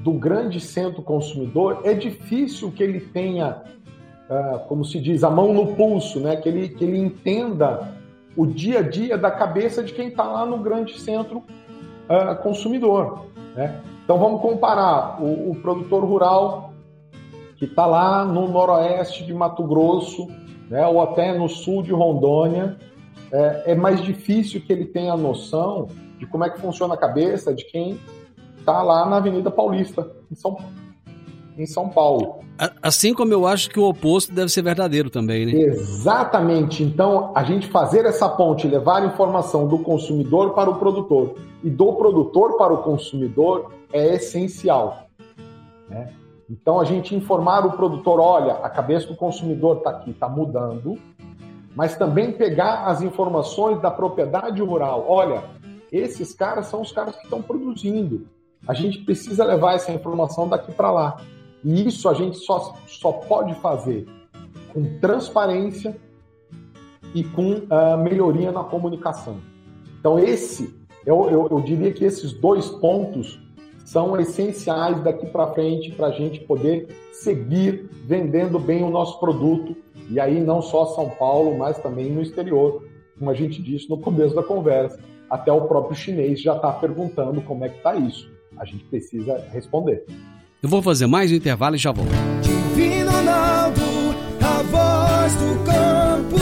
do 0.04 0.14
grande 0.14 0.62
centro 0.62 1.02
consumidor, 1.02 1.82
é 1.84 1.94
difícil 1.94 2.72
que 2.72 2.82
ele 2.82 3.02
tenha, 3.02 3.62
uh, 4.30 4.60
como 4.68 4.86
se 4.86 5.02
diz, 5.02 5.24
a 5.24 5.30
mão 5.30 5.54
no 5.54 5.76
pulso, 5.76 6.20
né? 6.22 6.38
que, 6.38 6.48
ele, 6.48 6.70
que 6.70 6.84
ele 6.86 6.98
entenda 6.98 7.94
o 8.36 8.46
dia 8.46 8.80
a 8.80 8.82
dia 8.82 9.18
da 9.18 9.30
cabeça 9.30 9.84
de 9.84 9.92
quem 9.92 10.08
está 10.08 10.24
lá 10.24 10.46
no 10.46 10.60
grande 10.60 10.98
centro 10.98 11.40
uh, 11.40 12.36
consumidor. 12.42 13.26
Né? 13.54 13.82
Então 14.08 14.18
vamos 14.18 14.42
comparar 14.42 15.22
o, 15.22 15.52
o 15.52 15.56
produtor 15.56 16.06
rural 16.06 16.72
que 17.58 17.66
está 17.66 17.86
lá 17.86 18.24
no 18.24 18.48
noroeste 18.48 19.26
de 19.26 19.34
Mato 19.34 19.64
Grosso, 19.64 20.30
né, 20.70 20.88
ou 20.88 21.02
até 21.02 21.38
no 21.38 21.50
sul 21.50 21.84
de 21.84 21.92
Rondônia, 21.92 22.78
é, 23.30 23.74
é, 23.74 23.76
mais 23.76 24.02
difícil 24.02 24.62
que 24.62 24.72
ele 24.72 24.86
tenha 24.86 25.18
noção 25.18 25.90
de 26.18 26.26
como 26.26 26.46
é 26.46 26.50
que 26.50 26.58
funciona 26.58 26.94
a 26.94 26.98
cabeça 26.98 27.54
de 27.54 27.66
quem 27.66 28.00
está 28.58 28.82
lá 28.82 29.06
na 29.06 29.18
Avenida 29.18 29.52
Paulista, 29.52 30.10
em 30.32 30.36
São, 30.36 30.56
em 31.58 31.66
São 31.66 31.90
Paulo. 31.90 32.40
Assim 32.82 33.14
como 33.14 33.34
eu 33.34 33.46
acho 33.48 33.70
que 33.70 33.80
o 33.80 33.88
oposto 33.88 34.34
deve 34.34 34.50
ser 34.50 34.62
verdadeiro 34.62 35.10
também, 35.10 35.46
né? 35.46 35.52
Exatamente. 35.54 36.84
Então, 36.84 37.32
a 37.36 37.44
gente 37.44 37.68
fazer 37.68 38.06
essa 38.06 38.30
ponte, 38.30 38.68
levar 38.68 39.06
informação 39.06 39.68
do 39.68 39.80
consumidor 39.80 40.54
para 40.54 40.70
o 40.70 40.76
produtor 40.76 41.36
e 41.64 41.70
do 41.70 41.94
produtor 41.94 42.58
para 42.58 42.74
o 42.74 42.84
consumidor 42.84 43.72
é 43.92 44.16
essencial. 44.16 45.08
Né? 45.90 46.14
Então 46.50 46.80
a 46.80 46.86
gente 46.86 47.14
informar 47.14 47.66
o 47.66 47.74
produtor, 47.74 48.20
olha, 48.20 48.54
a 48.54 48.70
cabeça 48.70 49.08
do 49.08 49.16
consumidor 49.16 49.78
está 49.78 49.90
aqui, 49.90 50.12
está 50.12 50.30
mudando, 50.30 50.98
mas 51.76 51.98
também 51.98 52.32
pegar 52.32 52.86
as 52.86 53.02
informações 53.02 53.82
da 53.82 53.92
propriedade 53.92 54.62
rural. 54.62 55.06
Olha, 55.08 55.44
esses 55.92 56.34
caras 56.34 56.68
são 56.68 56.82
os 56.82 56.92
caras 56.92 57.16
que 57.16 57.24
estão 57.24 57.42
produzindo. 57.42 58.28
A 58.68 58.74
gente 58.74 59.00
precisa 59.00 59.44
levar 59.44 59.74
essa 59.74 59.92
informação 59.92 60.48
daqui 60.48 60.72
para 60.72 60.92
lá. 60.92 61.18
E 61.68 61.86
isso 61.86 62.08
a 62.08 62.14
gente 62.14 62.38
só, 62.38 62.78
só 62.88 63.12
pode 63.12 63.54
fazer 63.56 64.08
com 64.74 64.98
transparência 65.00 65.98
e 67.14 67.26
com 67.26 67.56
uh, 67.56 67.98
melhoria 68.02 68.54
na 68.54 68.64
comunicação. 68.64 69.42
Então, 70.00 70.18
esse, 70.18 70.74
eu, 71.06 71.30
eu, 71.30 71.48
eu 71.52 71.60
diria 71.60 71.92
que 71.92 72.06
esses 72.06 72.32
dois 72.32 72.70
pontos 72.70 73.38
são 73.84 74.18
essenciais 74.18 75.04
daqui 75.04 75.26
para 75.26 75.48
frente 75.48 75.92
para 75.92 76.08
a 76.08 76.12
gente 76.12 76.40
poder 76.40 76.88
seguir 77.12 77.90
vendendo 78.06 78.58
bem 78.60 78.82
o 78.82 78.90
nosso 78.90 79.20
produto 79.20 79.76
e 80.10 80.22
aí 80.22 80.40
não 80.40 80.62
só 80.62 80.86
São 80.86 81.10
Paulo, 81.10 81.58
mas 81.58 81.78
também 81.80 82.10
no 82.10 82.22
exterior, 82.22 82.82
como 83.20 83.30
a 83.30 83.34
gente 83.34 83.62
disse 83.62 83.90
no 83.90 83.98
começo 83.98 84.34
da 84.34 84.44
conversa. 84.44 84.98
Até 85.30 85.52
o 85.52 85.68
próprio 85.68 85.98
chinês 85.98 86.42
já 86.42 86.56
está 86.56 86.72
perguntando 86.72 87.42
como 87.42 87.66
é 87.66 87.70
que 87.70 87.76
está 87.76 87.94
isso. 87.94 88.32
A 88.56 88.64
gente 88.64 88.86
precisa 88.86 89.38
responder. 89.52 90.06
Eu 90.62 90.70
vou 90.70 90.82
fazer 90.82 91.06
mais 91.06 91.32
um 91.32 91.36
intervalo 91.36 91.76
e 91.76 91.80
já 91.80 91.92
volto. 91.92 92.10
Divino 92.42 93.12
Ronaldo, 93.12 93.82
a 94.42 94.64
voz 94.64 95.36
do 95.36 95.64
campo. 95.64 96.38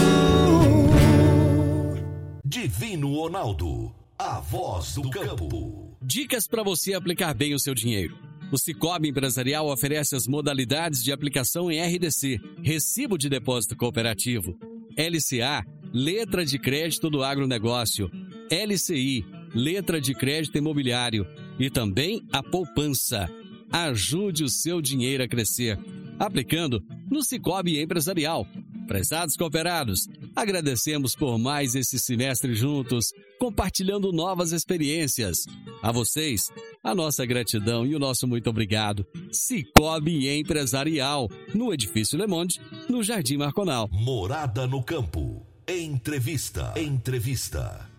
Divino 2.46 3.14
Ronaldo, 3.14 3.94
a 4.18 4.40
voz 4.40 4.96
do 4.96 5.10
campo. 5.10 5.98
Dicas 6.02 6.48
para 6.48 6.64
você 6.64 6.94
aplicar 6.94 7.34
bem 7.34 7.54
o 7.54 7.60
seu 7.60 7.76
dinheiro. 7.76 8.18
O 8.54 8.58
Cicobi 8.58 9.10
Empresarial 9.10 9.68
oferece 9.68 10.16
as 10.16 10.28
modalidades 10.28 11.04
de 11.04 11.12
aplicação 11.12 11.70
em 11.70 11.82
RDC, 11.82 12.40
Recibo 12.64 13.18
de 13.18 13.28
Depósito 13.28 13.76
Cooperativo, 13.76 14.58
LCA, 14.98 15.66
Letra 15.92 16.46
de 16.46 16.58
Crédito 16.58 17.10
do 17.10 17.22
Agronegócio, 17.22 18.10
LCI, 18.50 19.26
Letra 19.54 20.00
de 20.00 20.14
Crédito 20.14 20.58
Imobiliário 20.58 21.28
e 21.60 21.70
também 21.70 22.22
a 22.32 22.42
poupança. 22.42 23.30
Ajude 23.76 24.46
o 24.46 24.50
seu 24.50 24.82
dinheiro 24.82 25.22
a 25.22 25.28
crescer, 25.28 25.78
aplicando 26.18 26.82
no 27.12 27.22
Cicobi 27.22 27.78
Empresarial. 27.82 28.48
Prezados 28.88 29.36
cooperados, 29.36 30.08
agradecemos 30.34 31.14
por 31.14 31.38
mais 31.38 31.76
esse 31.76 32.00
semestre 32.00 32.56
juntos, 32.56 33.08
compartilhando 33.38 34.14
novas 34.14 34.54
experiências. 34.54 35.40
A 35.84 35.92
vocês, 35.92 36.50
a 36.82 36.96
nossa 36.96 37.26
gratidão 37.26 37.86
e 37.86 37.94
o 37.94 38.00
nosso 38.00 38.26
muito 38.26 38.50
obrigado. 38.50 39.06
Cicobi 39.30 40.30
Empresarial, 40.30 41.28
no 41.54 41.74
Edifício 41.74 42.18
Le 42.18 42.28
Monde, 42.28 42.62
no 42.88 43.04
Jardim 43.04 43.36
Marconal. 43.36 43.90
Morada 43.92 44.66
no 44.66 44.82
Campo. 44.82 45.46
Entrevista. 45.68 46.74
Entrevista. 46.78 47.94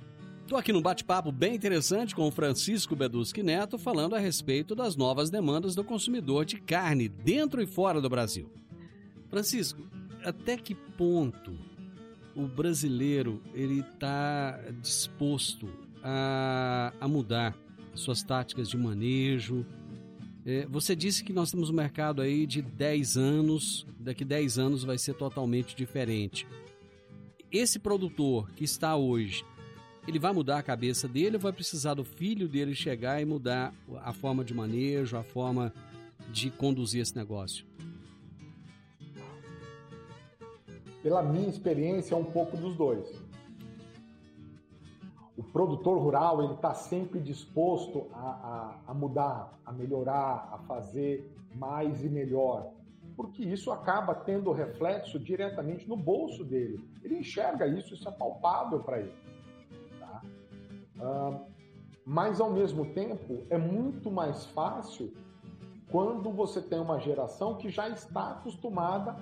Estou 0.47 0.57
aqui 0.57 0.73
num 0.73 0.81
bate-papo 0.81 1.33
bem 1.33 1.57
interessante 1.57 2.15
com 2.15 2.29
o 2.29 2.31
Francisco 2.31 2.95
Beduschi 2.95 3.43
Neto, 3.43 3.77
falando 3.77 4.15
a 4.15 4.21
respeito 4.21 4.77
das 4.77 4.95
novas 4.95 5.29
demandas 5.29 5.75
do 5.75 5.83
consumidor 5.83 6.45
de 6.45 6.61
carne 6.61 7.09
dentro 7.09 7.61
e 7.61 7.67
fora 7.67 8.01
do 8.01 8.09
Brasil. 8.09 8.49
Francisco, 9.29 9.83
até 10.25 10.57
que 10.57 10.73
ponto 10.73 11.59
o 12.33 12.47
brasileiro 12.47 13.43
ele 13.55 13.81
está 13.81 14.61
disposto 14.81 15.69
a, 16.01 16.93
a 17.01 17.09
mudar 17.09 17.59
suas 17.93 18.23
táticas 18.23 18.69
de 18.69 18.77
manejo? 18.77 19.67
É, 20.45 20.65
você 20.67 20.95
disse 20.95 21.25
que 21.25 21.33
nós 21.33 21.51
temos 21.51 21.71
um 21.71 21.75
mercado 21.75 22.23
aí 22.23 22.47
de 22.47 22.63
10 22.63 23.17
anos, 23.17 23.85
daqui 23.99 24.25
10 24.25 24.61
anos 24.61 24.85
vai 24.85 24.97
ser 24.97 25.15
totalmente 25.15 25.75
diferente. 25.75 26.47
Esse 27.51 27.81
produtor 27.81 28.49
que 28.53 28.63
está 28.63 28.95
hoje, 28.95 29.45
ele 30.07 30.19
vai 30.19 30.33
mudar 30.33 30.59
a 30.59 30.63
cabeça 30.63 31.09
dele 31.09 31.37
ou 31.37 31.43
vai 31.43 31.53
precisar 31.53 31.95
do 31.95 32.05
filho 32.05 32.49
dele 32.49 32.75
chegar 32.75 33.21
e 33.21 33.25
mudar 33.25 33.75
a 34.03 34.13
forma 34.13 34.45
de 34.45 34.55
manejo, 34.55 35.17
a 35.17 35.23
forma 35.23 35.73
de 36.31 36.51
conduzir 36.51 37.03
esse 37.03 37.17
negócio? 37.17 37.67
Pela 41.03 41.23
minha 41.23 41.49
experiência, 41.49 42.15
é 42.15 42.19
um 42.19 42.25
pouco 42.25 42.57
dos 42.57 42.77
dois. 42.77 43.21
O 45.37 45.43
produtor 45.43 45.99
rural 45.99 46.43
ele 46.43 46.55
está 46.55 46.73
sempre 46.73 47.21
disposto 47.21 48.07
a, 48.13 48.81
a, 48.87 48.91
a 48.91 48.95
mudar, 48.95 49.59
a 49.65 49.73
melhorar, 49.73 50.49
a 50.53 50.59
fazer 50.67 51.31
mais 51.55 52.03
e 52.03 52.09
melhor, 52.09 52.73
porque 53.17 53.43
isso 53.43 53.71
acaba 53.71 54.15
tendo 54.15 54.53
reflexo 54.53 55.19
diretamente 55.19 55.89
no 55.89 55.97
bolso 55.97 56.45
dele. 56.45 56.81
Ele 57.03 57.19
enxerga 57.19 57.67
isso, 57.67 57.95
isso 57.95 58.09
é 58.09 58.13
palpável 58.13 58.81
para 58.81 59.01
ele. 59.01 59.13
Uh, 60.99 61.45
mas, 62.05 62.41
ao 62.41 62.51
mesmo 62.51 62.87
tempo, 62.93 63.45
é 63.51 63.59
muito 63.59 64.11
mais 64.11 64.47
fácil 64.47 65.13
quando 65.91 66.31
você 66.31 66.61
tem 66.61 66.79
uma 66.79 67.01
geração 67.01 67.57
que 67.57 67.69
já 67.69 67.89
está 67.89 68.31
acostumada 68.31 69.17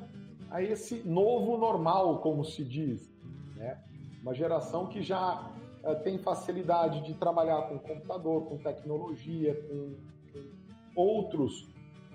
a 0.51 0.63
esse 0.63 0.97
novo 1.09 1.57
normal, 1.57 2.19
como 2.19 2.45
se 2.45 2.65
diz. 2.65 3.11
Né? 3.57 3.83
Uma 4.23 4.35
geração 4.35 4.87
que 4.87 5.03
já 5.03 5.51
uh, 5.83 6.03
tem 6.03 6.19
facilidade 6.19 7.03
de 7.03 7.15
trabalhar 7.15 7.63
com 7.69 7.79
computador, 7.79 8.47
com 8.47 8.59
tecnologia, 8.59 9.55
com, 9.63 9.95
com 10.33 11.01
outros, 11.01 11.63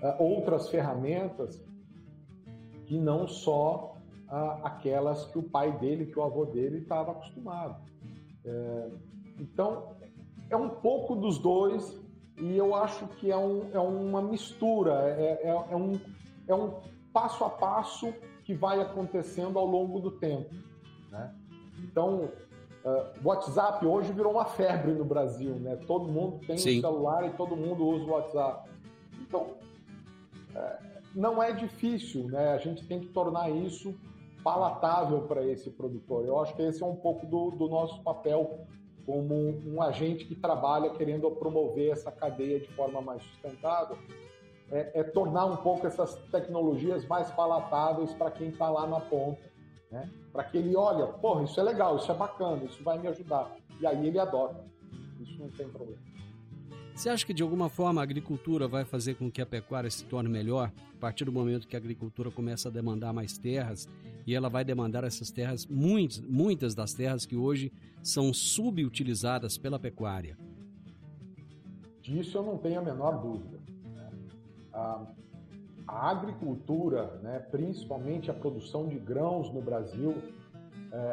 uh, 0.02 0.22
outras 0.22 0.68
ferramentas 0.68 1.60
que 2.86 2.98
não 2.98 3.26
só 3.26 3.96
uh, 4.28 4.64
aquelas 4.64 5.26
que 5.26 5.38
o 5.38 5.42
pai 5.42 5.78
dele, 5.78 6.06
que 6.06 6.18
o 6.18 6.22
avô 6.22 6.44
dele 6.44 6.78
estava 6.78 7.12
acostumado. 7.12 7.80
É, 8.44 8.90
então, 9.40 9.96
é 10.50 10.56
um 10.56 10.68
pouco 10.68 11.16
dos 11.16 11.38
dois 11.38 11.98
e 12.38 12.56
eu 12.56 12.74
acho 12.74 13.06
que 13.08 13.30
é, 13.30 13.36
um, 13.36 13.70
é 13.72 13.78
uma 13.78 14.22
mistura, 14.22 14.92
é, 15.18 15.40
é, 15.42 15.66
é, 15.70 15.76
um, 15.76 16.00
é 16.48 16.54
um 16.54 16.74
passo 17.12 17.44
a 17.44 17.50
passo 17.50 18.12
que 18.44 18.54
vai 18.54 18.80
acontecendo 18.80 19.58
ao 19.58 19.66
longo 19.66 20.00
do 20.00 20.10
tempo. 20.10 20.54
Né? 21.10 21.34
Então, 21.78 22.30
uh, 22.84 23.28
WhatsApp 23.28 23.84
hoje 23.86 24.12
virou 24.12 24.32
uma 24.32 24.44
febre 24.44 24.92
no 24.92 25.04
Brasil, 25.04 25.54
né? 25.56 25.76
Todo 25.86 26.10
mundo 26.10 26.40
tem 26.46 26.56
Sim. 26.56 26.78
um 26.78 26.80
celular 26.80 27.26
e 27.26 27.30
todo 27.30 27.56
mundo 27.56 27.86
usa 27.86 28.04
o 28.04 28.10
WhatsApp. 28.10 28.70
Então, 29.20 29.54
uh, 30.54 30.90
não 31.14 31.42
é 31.42 31.52
difícil, 31.52 32.24
né? 32.24 32.52
A 32.52 32.58
gente 32.58 32.86
tem 32.86 33.00
que 33.00 33.08
tornar 33.08 33.50
isso 33.50 33.94
palatável 34.42 35.22
para 35.22 35.44
esse 35.46 35.70
produtor. 35.70 36.24
Eu 36.24 36.40
acho 36.40 36.54
que 36.56 36.62
esse 36.62 36.82
é 36.82 36.86
um 36.86 36.96
pouco 36.96 37.26
do, 37.26 37.50
do 37.50 37.68
nosso 37.68 38.02
papel 38.02 38.66
como 39.10 39.60
um 39.66 39.82
agente 39.82 40.24
que 40.24 40.36
trabalha 40.36 40.90
querendo 40.90 41.28
promover 41.32 41.90
essa 41.90 42.12
cadeia 42.12 42.60
de 42.60 42.68
forma 42.68 43.00
mais 43.00 43.20
sustentável, 43.24 43.98
é, 44.70 45.00
é 45.00 45.02
tornar 45.02 45.46
um 45.46 45.56
pouco 45.56 45.84
essas 45.84 46.14
tecnologias 46.30 47.04
mais 47.08 47.28
palatáveis 47.32 48.14
para 48.14 48.30
quem 48.30 48.50
está 48.50 48.70
lá 48.70 48.86
na 48.86 49.00
ponta, 49.00 49.42
né? 49.90 50.08
para 50.32 50.44
que 50.44 50.58
ele 50.58 50.76
olha, 50.76 51.08
porra, 51.08 51.42
isso 51.42 51.58
é 51.58 51.62
legal, 51.64 51.96
isso 51.96 52.12
é 52.12 52.14
bacana, 52.14 52.62
isso 52.62 52.84
vai 52.84 52.98
me 52.98 53.08
ajudar. 53.08 53.50
E 53.80 53.86
aí 53.86 54.06
ele 54.06 54.20
adota. 54.20 54.64
Isso 55.18 55.40
não 55.40 55.48
tem 55.50 55.68
problema. 55.68 56.00
Você 56.94 57.08
acha 57.08 57.24
que 57.24 57.32
de 57.32 57.42
alguma 57.42 57.68
forma 57.68 58.00
a 58.00 58.04
agricultura 58.04 58.68
vai 58.68 58.84
fazer 58.84 59.14
com 59.14 59.30
que 59.30 59.40
a 59.40 59.46
pecuária 59.46 59.90
se 59.90 60.04
torne 60.04 60.28
melhor 60.28 60.70
a 60.94 61.00
partir 61.00 61.24
do 61.24 61.32
momento 61.32 61.66
que 61.66 61.76
a 61.76 61.78
agricultura 61.78 62.30
começa 62.30 62.68
a 62.68 62.72
demandar 62.72 63.12
mais 63.12 63.38
terras 63.38 63.88
e 64.26 64.34
ela 64.34 64.50
vai 64.50 64.64
demandar 64.64 65.02
essas 65.04 65.30
terras, 65.30 65.66
muitas, 65.66 66.20
muitas 66.20 66.74
das 66.74 66.92
terras 66.92 67.24
que 67.24 67.36
hoje 67.36 67.72
são 68.02 68.34
subutilizadas 68.34 69.56
pela 69.56 69.78
pecuária? 69.78 70.36
Disso 72.02 72.38
eu 72.38 72.42
não 72.42 72.58
tenho 72.58 72.80
a 72.80 72.82
menor 72.82 73.20
dúvida. 73.20 73.58
Né? 73.94 74.10
A, 74.72 75.06
agricultura, 75.88 77.18
né, 77.22 77.38
principalmente 77.50 78.30
a 78.30 78.34
produção 78.34 78.88
de 78.88 78.96
grãos 78.98 79.52
no 79.52 79.60
Brasil, 79.60 80.14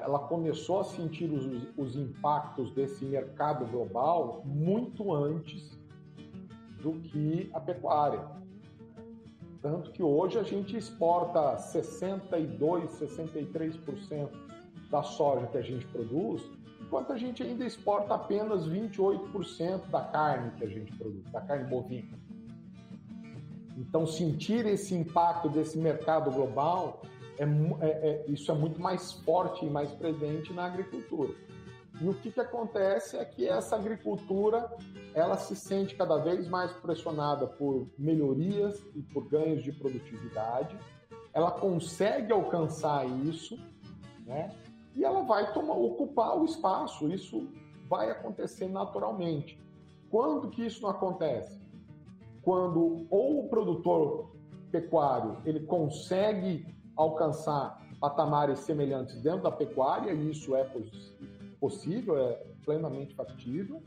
ela 0.03 0.19
começou 0.19 0.79
a 0.79 0.83
sentir 0.83 1.31
os, 1.31 1.45
os 1.77 1.95
impactos 1.95 2.71
desse 2.71 3.05
mercado 3.05 3.65
global 3.65 4.41
muito 4.45 5.13
antes 5.13 5.77
do 6.81 6.93
que 6.93 7.49
a 7.53 7.59
pecuária. 7.59 8.25
Tanto 9.61 9.91
que 9.91 10.01
hoje 10.01 10.39
a 10.39 10.43
gente 10.43 10.77
exporta 10.77 11.57
62, 11.57 12.91
63% 12.91 14.29
da 14.89 15.03
soja 15.03 15.47
que 15.47 15.57
a 15.57 15.61
gente 15.61 15.85
produz, 15.87 16.49
enquanto 16.81 17.11
a 17.11 17.17
gente 17.17 17.43
ainda 17.43 17.65
exporta 17.65 18.15
apenas 18.15 18.67
28% 18.67 19.89
da 19.89 20.01
carne 20.01 20.51
que 20.51 20.63
a 20.63 20.69
gente 20.69 20.95
produz, 20.95 21.23
da 21.31 21.41
carne 21.41 21.69
bovina. 21.69 22.17
Então, 23.77 24.07
sentir 24.07 24.65
esse 24.65 24.95
impacto 24.95 25.49
desse 25.49 25.77
mercado 25.77 26.31
global 26.31 27.01
é, 27.37 27.43
é, 27.43 27.87
é, 27.87 28.25
isso 28.27 28.51
é 28.51 28.55
muito 28.55 28.81
mais 28.81 29.13
forte 29.13 29.65
e 29.65 29.69
mais 29.69 29.91
presente 29.91 30.51
na 30.53 30.65
agricultura. 30.65 31.33
E 31.99 32.07
o 32.07 32.13
que, 32.13 32.31
que 32.31 32.39
acontece 32.39 33.17
é 33.17 33.25
que 33.25 33.47
essa 33.47 33.75
agricultura 33.75 34.71
ela 35.13 35.37
se 35.37 35.55
sente 35.55 35.95
cada 35.95 36.17
vez 36.17 36.47
mais 36.47 36.71
pressionada 36.73 37.47
por 37.47 37.87
melhorias 37.97 38.85
e 38.95 39.01
por 39.01 39.27
ganhos 39.27 39.63
de 39.63 39.71
produtividade. 39.71 40.77
Ela 41.33 41.51
consegue 41.51 42.31
alcançar 42.31 43.07
isso, 43.25 43.57
né? 44.25 44.55
E 44.95 45.03
ela 45.03 45.23
vai 45.23 45.51
tomar, 45.53 45.73
ocupar 45.73 46.37
o 46.37 46.45
espaço. 46.45 47.07
Isso 47.07 47.47
vai 47.87 48.11
acontecer 48.11 48.67
naturalmente. 48.67 49.59
Quando 50.09 50.49
que 50.49 50.65
isso 50.65 50.81
não 50.83 50.89
acontece? 50.89 51.59
Quando 52.43 53.07
ou 53.09 53.45
o 53.45 53.49
produtor 53.49 54.31
pecuário 54.71 55.37
ele 55.45 55.61
consegue 55.61 56.76
alcançar 56.97 57.81
patamares 57.99 58.59
semelhantes 58.59 59.21
dentro 59.21 59.43
da 59.43 59.51
pecuária, 59.51 60.11
e 60.11 60.31
isso 60.31 60.55
é 60.55 60.69
possível, 61.59 62.17
é 62.17 62.43
plenamente 62.63 63.15
factível, 63.15 63.81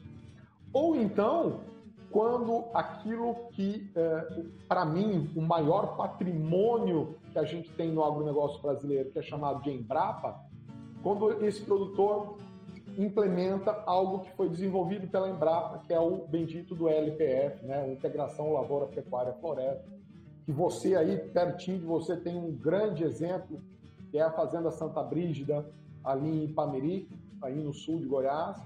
ou 0.72 0.96
então 0.96 1.60
quando 2.10 2.64
aquilo 2.74 3.34
que, 3.52 3.90
é, 3.94 4.42
para 4.66 4.84
mim, 4.84 5.30
o 5.36 5.40
maior 5.40 5.96
patrimônio 5.96 7.16
que 7.32 7.38
a 7.38 7.44
gente 7.44 7.70
tem 7.70 7.92
no 7.92 8.02
agronegócio 8.02 8.60
brasileiro, 8.60 9.10
que 9.10 9.18
é 9.18 9.22
chamado 9.22 9.62
de 9.62 9.70
Embrapa, 9.70 10.40
quando 11.02 11.44
esse 11.44 11.62
produtor 11.62 12.36
implementa 12.98 13.82
algo 13.86 14.20
que 14.20 14.32
foi 14.32 14.48
desenvolvido 14.48 15.06
pela 15.06 15.30
Embrapa, 15.30 15.78
que 15.86 15.92
é 15.92 16.00
o 16.00 16.26
bendito 16.26 16.74
do 16.74 16.88
LPF, 16.88 17.64
né, 17.64 17.90
Integração 17.92 18.52
Lavoura 18.52 18.86
Pecuária 18.86 19.32
Floresta, 19.34 19.99
que 20.50 20.56
você 20.56 20.96
aí, 20.96 21.16
pertinho 21.16 21.78
de 21.78 21.86
você, 21.86 22.16
tem 22.16 22.36
um 22.36 22.52
grande 22.52 23.04
exemplo, 23.04 23.60
que 24.10 24.18
é 24.18 24.22
a 24.22 24.32
Fazenda 24.32 24.70
Santa 24.70 25.02
Brígida, 25.02 25.64
ali 26.02 26.28
em 26.28 26.44
Ipameri, 26.44 27.08
aí 27.40 27.62
no 27.62 27.72
sul 27.72 27.98
de 27.98 28.06
Goiás. 28.06 28.56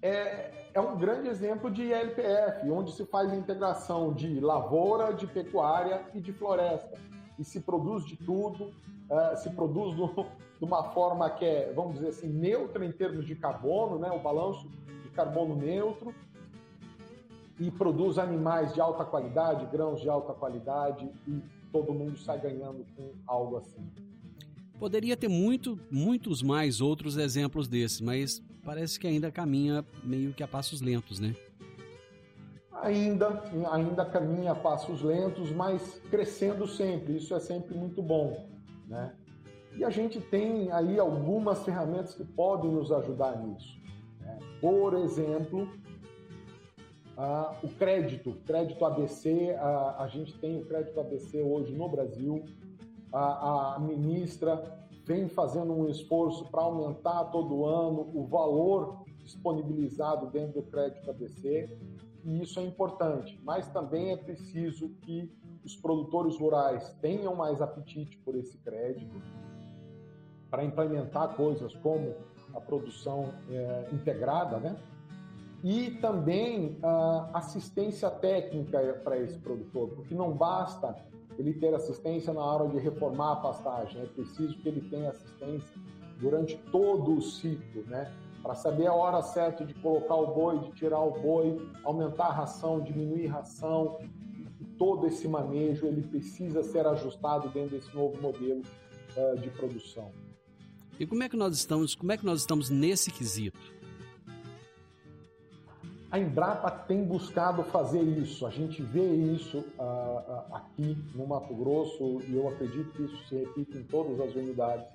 É, 0.00 0.68
é 0.72 0.80
um 0.80 0.96
grande 0.96 1.28
exemplo 1.28 1.70
de 1.70 1.92
LPF, 1.92 2.70
onde 2.70 2.92
se 2.92 3.04
faz 3.04 3.30
a 3.30 3.36
integração 3.36 4.12
de 4.12 4.40
lavoura, 4.40 5.12
de 5.12 5.26
pecuária 5.26 6.02
e 6.14 6.20
de 6.20 6.32
floresta. 6.32 6.98
E 7.38 7.44
se 7.44 7.60
produz 7.60 8.04
de 8.06 8.16
tudo, 8.16 8.64
uh, 9.10 9.36
se 9.36 9.50
produz 9.50 9.94
de 9.94 10.64
uma 10.64 10.84
forma 10.92 11.28
que 11.28 11.44
é, 11.44 11.72
vamos 11.74 11.94
dizer 11.94 12.08
assim, 12.08 12.28
neutra 12.28 12.84
em 12.84 12.92
termos 12.92 13.26
de 13.26 13.34
carbono, 13.34 13.98
né? 13.98 14.10
o 14.10 14.20
balanço 14.20 14.66
de 15.02 15.10
carbono 15.10 15.54
neutro, 15.54 16.14
e 17.60 17.70
produz 17.70 18.18
animais 18.18 18.72
de 18.72 18.80
alta 18.80 19.04
qualidade, 19.04 19.66
grãos 19.66 20.00
de 20.00 20.08
alta 20.08 20.32
qualidade 20.32 21.06
e 21.28 21.42
todo 21.70 21.92
mundo 21.92 22.16
sai 22.16 22.40
ganhando 22.40 22.86
com 22.96 23.12
algo 23.26 23.58
assim. 23.58 23.86
Poderia 24.78 25.14
ter 25.14 25.28
muito, 25.28 25.78
muitos 25.90 26.42
mais 26.42 26.80
outros 26.80 27.18
exemplos 27.18 27.68
desses, 27.68 28.00
mas 28.00 28.42
parece 28.64 28.98
que 28.98 29.06
ainda 29.06 29.30
caminha 29.30 29.84
meio 30.02 30.32
que 30.32 30.42
a 30.42 30.48
passos 30.48 30.80
lentos, 30.80 31.20
né? 31.20 31.36
Ainda, 32.72 33.42
ainda 33.70 34.06
caminha 34.06 34.52
a 34.52 34.54
passos 34.54 35.02
lentos, 35.02 35.52
mas 35.52 36.00
crescendo 36.10 36.66
sempre. 36.66 37.18
Isso 37.18 37.34
é 37.34 37.40
sempre 37.40 37.76
muito 37.76 38.02
bom, 38.02 38.48
né? 38.88 39.12
E 39.76 39.84
a 39.84 39.90
gente 39.90 40.18
tem 40.18 40.72
aí 40.72 40.98
algumas 40.98 41.62
ferramentas 41.62 42.14
que 42.14 42.24
podem 42.24 42.72
nos 42.72 42.90
ajudar 42.90 43.36
nisso. 43.36 43.78
Né? 44.18 44.38
Por 44.62 44.94
exemplo, 44.94 45.68
ah, 47.16 47.54
o 47.62 47.68
crédito, 47.68 48.36
crédito 48.46 48.84
ABC, 48.84 49.54
a, 49.58 50.02
a 50.02 50.08
gente 50.08 50.38
tem 50.38 50.60
o 50.60 50.64
crédito 50.64 50.98
ABC 50.98 51.42
hoje 51.42 51.74
no 51.74 51.88
Brasil. 51.88 52.44
A, 53.12 53.74
a 53.76 53.78
ministra 53.78 54.78
vem 55.04 55.28
fazendo 55.28 55.72
um 55.72 55.88
esforço 55.88 56.46
para 56.50 56.62
aumentar 56.62 57.24
todo 57.24 57.66
ano 57.66 58.10
o 58.14 58.26
valor 58.26 59.04
disponibilizado 59.18 60.26
dentro 60.28 60.62
do 60.62 60.68
crédito 60.68 61.10
ABC, 61.10 61.78
e 62.24 62.42
isso 62.42 62.58
é 62.60 62.64
importante. 62.64 63.40
Mas 63.44 63.68
também 63.68 64.12
é 64.12 64.16
preciso 64.16 64.88
que 65.02 65.32
os 65.64 65.76
produtores 65.76 66.38
rurais 66.38 66.90
tenham 67.00 67.34
mais 67.34 67.60
apetite 67.60 68.16
por 68.18 68.34
esse 68.34 68.58
crédito 68.58 69.20
para 70.50 70.64
implementar 70.64 71.36
coisas 71.36 71.74
como 71.76 72.14
a 72.54 72.60
produção 72.60 73.32
é, 73.48 73.88
integrada, 73.92 74.58
né? 74.58 74.76
E 75.62 75.90
também 76.00 76.78
uh, 76.82 77.34
assistência 77.34 78.10
técnica 78.10 79.00
para 79.04 79.18
esse 79.18 79.38
produtor, 79.38 79.90
porque 79.90 80.14
não 80.14 80.32
basta 80.32 80.96
ele 81.38 81.54
ter 81.54 81.74
assistência 81.74 82.32
na 82.32 82.44
hora 82.44 82.68
de 82.68 82.78
reformar 82.78 83.32
a 83.32 83.36
pastagem, 83.36 84.02
é 84.02 84.06
preciso 84.06 84.56
que 84.58 84.68
ele 84.68 84.80
tenha 84.88 85.10
assistência 85.10 85.76
durante 86.18 86.56
todo 86.70 87.14
o 87.14 87.22
ciclo, 87.22 87.82
né? 87.86 88.12
Para 88.42 88.54
saber 88.54 88.86
a 88.86 88.94
hora 88.94 89.22
certa 89.22 89.64
de 89.64 89.74
colocar 89.74 90.14
o 90.14 90.34
boi, 90.34 90.58
de 90.60 90.72
tirar 90.72 91.00
o 91.00 91.10
boi, 91.10 91.70
aumentar 91.84 92.26
a 92.26 92.32
ração, 92.32 92.80
diminuir 92.80 93.28
a 93.28 93.34
ração, 93.34 93.98
todo 94.78 95.06
esse 95.06 95.28
manejo 95.28 95.86
ele 95.86 96.02
precisa 96.02 96.62
ser 96.62 96.86
ajustado 96.86 97.50
dentro 97.50 97.76
desse 97.76 97.94
novo 97.94 98.20
modelo 98.20 98.62
uh, 99.16 99.38
de 99.38 99.50
produção. 99.50 100.10
E 100.98 101.06
como 101.06 101.22
é 101.22 101.28
que 101.28 101.36
nós 101.36 101.54
estamos? 101.54 101.94
Como 101.94 102.12
é 102.12 102.16
que 102.16 102.24
nós 102.24 102.40
estamos 102.40 102.70
nesse 102.70 103.10
quesito? 103.10 103.79
A 106.10 106.18
Embrapa 106.18 106.70
tem 106.70 107.04
buscado 107.04 107.62
fazer 107.62 108.02
isso. 108.02 108.44
A 108.44 108.50
gente 108.50 108.82
vê 108.82 109.06
isso 109.14 109.58
uh, 109.78 110.52
aqui 110.52 110.98
no 111.14 111.24
Mato 111.26 111.54
Grosso 111.54 112.20
e 112.26 112.34
eu 112.34 112.48
acredito 112.48 112.90
que 112.90 113.04
isso 113.04 113.28
se 113.28 113.36
repite 113.36 113.78
em 113.78 113.84
todas 113.84 114.20
as 114.20 114.34
unidades 114.34 114.88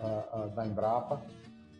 uh, 0.00 0.48
da 0.54 0.66
Embrapa. 0.66 1.20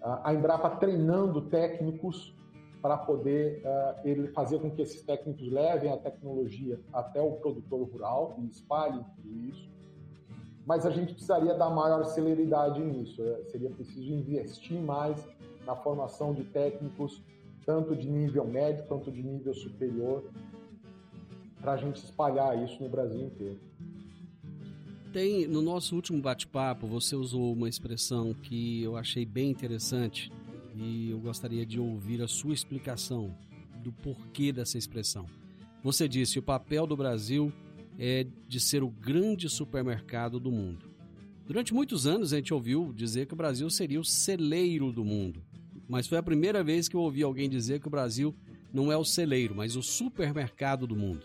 a 0.02 0.34
Embrapa 0.34 0.68
treinando 0.76 1.40
técnicos 1.40 2.34
para 2.82 2.98
poder 2.98 3.62
ele 4.04 4.28
fazer 4.28 4.60
com 4.60 4.70
que 4.70 4.82
esses 4.82 5.02
técnicos 5.02 5.50
levem 5.50 5.90
a 5.90 5.96
tecnologia 5.96 6.78
até 6.92 7.20
o 7.20 7.32
produtor 7.32 7.88
rural 7.88 8.36
e 8.38 8.46
espalhem 8.46 9.04
tudo 9.16 9.40
isso. 9.48 9.68
Mas 10.66 10.84
a 10.84 10.90
gente 10.90 11.14
precisaria 11.14 11.54
dar 11.54 11.70
maior 11.70 12.04
celeridade 12.04 12.80
nisso. 12.80 13.22
É, 13.22 13.44
seria 13.44 13.70
preciso 13.70 14.12
investir 14.12 14.78
mais 14.80 15.16
na 15.64 15.74
formação 15.74 16.34
de 16.34 16.44
técnicos 16.44 17.22
tanto 17.66 17.96
de 17.96 18.08
nível 18.08 18.46
médio 18.46 18.84
quanto 18.84 19.10
de 19.10 19.20
nível 19.20 19.52
superior, 19.52 20.30
para 21.60 21.72
a 21.72 21.76
gente 21.76 21.96
espalhar 21.96 22.56
isso 22.62 22.80
no 22.80 22.88
Brasil 22.88 23.26
inteiro. 23.26 23.58
Tem, 25.12 25.48
no 25.48 25.60
nosso 25.60 25.96
último 25.96 26.22
bate-papo, 26.22 26.86
você 26.86 27.16
usou 27.16 27.52
uma 27.52 27.68
expressão 27.68 28.32
que 28.32 28.82
eu 28.82 28.96
achei 28.96 29.26
bem 29.26 29.50
interessante 29.50 30.30
e 30.76 31.10
eu 31.10 31.18
gostaria 31.18 31.66
de 31.66 31.80
ouvir 31.80 32.22
a 32.22 32.28
sua 32.28 32.54
explicação 32.54 33.34
do 33.82 33.90
porquê 33.90 34.52
dessa 34.52 34.78
expressão. 34.78 35.26
Você 35.82 36.06
disse: 36.06 36.38
o 36.38 36.42
papel 36.42 36.86
do 36.86 36.96
Brasil 36.96 37.52
é 37.98 38.26
de 38.46 38.60
ser 38.60 38.82
o 38.82 38.90
grande 38.90 39.48
supermercado 39.48 40.38
do 40.38 40.52
mundo. 40.52 40.86
Durante 41.46 41.72
muitos 41.72 42.06
anos 42.06 42.32
a 42.32 42.36
gente 42.36 42.52
ouviu 42.52 42.92
dizer 42.92 43.26
que 43.26 43.32
o 43.32 43.36
Brasil 43.36 43.70
seria 43.70 43.98
o 43.98 44.04
celeiro 44.04 44.92
do 44.92 45.04
mundo 45.04 45.42
mas 45.88 46.06
foi 46.06 46.18
a 46.18 46.22
primeira 46.22 46.62
vez 46.62 46.88
que 46.88 46.96
eu 46.96 47.00
ouvi 47.00 47.22
alguém 47.22 47.48
dizer 47.48 47.80
que 47.80 47.86
o 47.86 47.90
Brasil 47.90 48.34
não 48.72 48.90
é 48.90 48.96
o 48.96 49.04
celeiro, 49.04 49.54
mas 49.54 49.76
o 49.76 49.82
supermercado 49.82 50.86
do 50.86 50.96
mundo. 50.96 51.24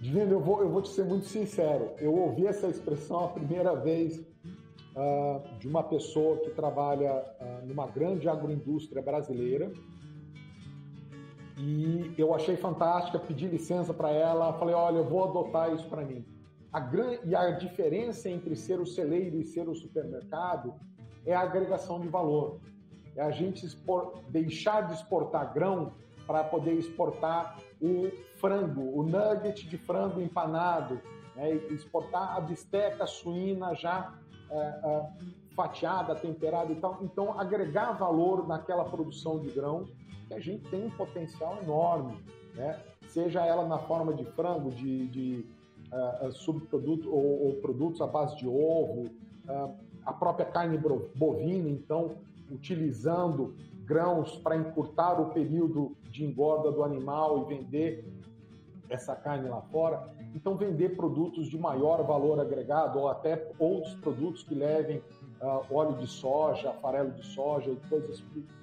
Divino, 0.00 0.32
eu 0.32 0.40
vou, 0.40 0.60
eu 0.60 0.68
vou 0.68 0.82
te 0.82 0.90
ser 0.90 1.04
muito 1.04 1.26
sincero. 1.26 1.92
Eu 1.98 2.14
ouvi 2.14 2.46
essa 2.46 2.66
expressão 2.66 3.24
a 3.24 3.28
primeira 3.28 3.74
vez 3.74 4.18
uh, 4.18 5.58
de 5.58 5.66
uma 5.66 5.82
pessoa 5.82 6.36
que 6.38 6.50
trabalha 6.50 7.24
uh, 7.40 7.66
numa 7.66 7.86
grande 7.86 8.28
agroindústria 8.28 9.00
brasileira. 9.00 9.72
E 11.56 12.12
eu 12.18 12.34
achei 12.34 12.56
fantástica, 12.56 13.18
pedi 13.18 13.46
licença 13.46 13.94
para 13.94 14.10
ela, 14.10 14.52
falei: 14.54 14.74
olha, 14.74 14.98
eu 14.98 15.08
vou 15.08 15.24
adotar 15.24 15.72
isso 15.72 15.88
para 15.88 16.04
mim. 16.04 16.24
A 16.72 16.80
gran... 16.80 17.16
E 17.24 17.34
a 17.34 17.52
diferença 17.52 18.28
entre 18.28 18.56
ser 18.56 18.80
o 18.80 18.86
celeiro 18.86 19.40
e 19.40 19.44
ser 19.44 19.68
o 19.68 19.74
supermercado 19.74 20.74
é 21.26 21.34
a 21.34 21.40
agregação 21.40 22.00
de 22.00 22.08
valor. 22.08 22.58
É 23.16 23.22
a 23.22 23.30
gente 23.30 23.64
expor, 23.64 24.20
deixar 24.28 24.82
de 24.82 24.94
exportar 24.94 25.52
grão 25.52 25.92
para 26.26 26.42
poder 26.42 26.72
exportar 26.72 27.58
o 27.80 28.10
frango, 28.40 28.98
o 28.98 29.02
nugget 29.02 29.68
de 29.68 29.76
frango 29.76 30.20
empanado, 30.20 31.00
né? 31.36 31.52
exportar 31.70 32.36
a 32.36 32.40
bisteca 32.40 33.06
suína 33.06 33.74
já 33.74 34.14
é, 34.50 34.56
é, 34.56 35.08
fatiada, 35.54 36.14
temperada 36.14 36.72
e 36.72 36.76
tal. 36.76 36.98
Então, 37.02 37.38
agregar 37.38 37.92
valor 37.92 38.46
naquela 38.46 38.84
produção 38.84 39.38
de 39.38 39.50
grãos 39.50 39.90
que 40.26 40.34
a 40.34 40.40
gente 40.40 40.68
tem 40.70 40.86
um 40.86 40.90
potencial 40.90 41.58
enorme, 41.62 42.18
né? 42.54 42.80
seja 43.08 43.44
ela 43.44 43.66
na 43.66 43.78
forma 43.78 44.12
de 44.14 44.24
frango, 44.24 44.70
de, 44.70 45.06
de 45.08 45.46
uh, 45.92 46.32
subproduto 46.32 47.10
ou, 47.10 47.46
ou, 47.46 47.54
produtos 47.56 48.00
à 48.00 48.06
base 48.06 48.36
de 48.36 48.46
ovo, 48.46 49.10
uh, 49.48 49.74
a 50.04 50.12
própria 50.12 50.46
carne 50.46 50.78
bovina, 51.14 51.68
então, 51.68 52.12
utilizando 52.50 53.54
grãos 53.84 54.36
para 54.36 54.56
encurtar 54.56 55.20
o 55.20 55.30
período 55.30 55.96
de 56.10 56.24
engorda 56.24 56.70
do 56.70 56.82
animal 56.82 57.42
e 57.42 57.54
vender 57.54 58.04
essa 58.88 59.14
carne 59.14 59.48
lá 59.48 59.60
fora. 59.62 60.08
Então, 60.34 60.56
vender 60.56 60.96
produtos 60.96 61.48
de 61.48 61.58
maior 61.58 62.02
valor 62.04 62.40
agregado 62.40 62.98
ou 62.98 63.08
até 63.08 63.50
outros 63.58 63.94
produtos 63.94 64.42
que 64.42 64.54
levem 64.54 64.98
uh, 65.40 65.74
óleo 65.74 65.96
de 65.96 66.06
soja, 66.06 66.72
farelo 66.74 67.12
de 67.12 67.24
soja 67.24 67.70
e 67.70 67.76
coisas 67.88 68.22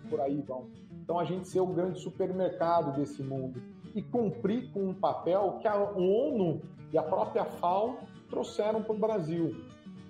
por 0.09 0.19
aí 0.19 0.41
vão. 0.41 0.67
Então, 1.03 1.19
a 1.19 1.25
gente 1.25 1.47
ser 1.47 1.59
o 1.59 1.67
grande 1.67 1.99
supermercado 1.99 2.95
desse 2.95 3.23
mundo 3.23 3.61
e 3.95 4.01
cumprir 4.01 4.71
com 4.71 4.89
um 4.89 4.93
papel 4.93 5.57
que 5.61 5.67
a 5.67 5.75
ONU 5.75 6.61
e 6.91 6.97
a 6.97 7.03
própria 7.03 7.45
FAO 7.45 7.97
trouxeram 8.29 8.81
para 8.83 8.95
o 8.95 8.99
Brasil. 8.99 9.55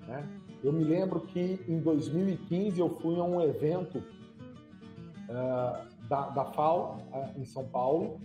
Né? 0.07 0.27
Eu 0.63 0.71
me 0.71 0.83
lembro 0.83 1.21
que 1.21 1.59
em 1.67 1.79
2015 1.79 2.79
eu 2.79 2.89
fui 2.89 3.19
a 3.19 3.23
um 3.23 3.41
evento 3.41 3.97
uh, 3.97 6.07
da, 6.07 6.29
da 6.29 6.45
FAO 6.45 6.97
uh, 7.11 7.39
em 7.39 7.45
São 7.45 7.67
Paulo 7.67 8.19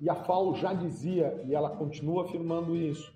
e 0.00 0.08
a 0.08 0.14
FAO 0.14 0.54
já 0.54 0.72
dizia, 0.72 1.42
e 1.46 1.54
ela 1.54 1.70
continua 1.70 2.24
afirmando 2.24 2.76
isso, 2.76 3.12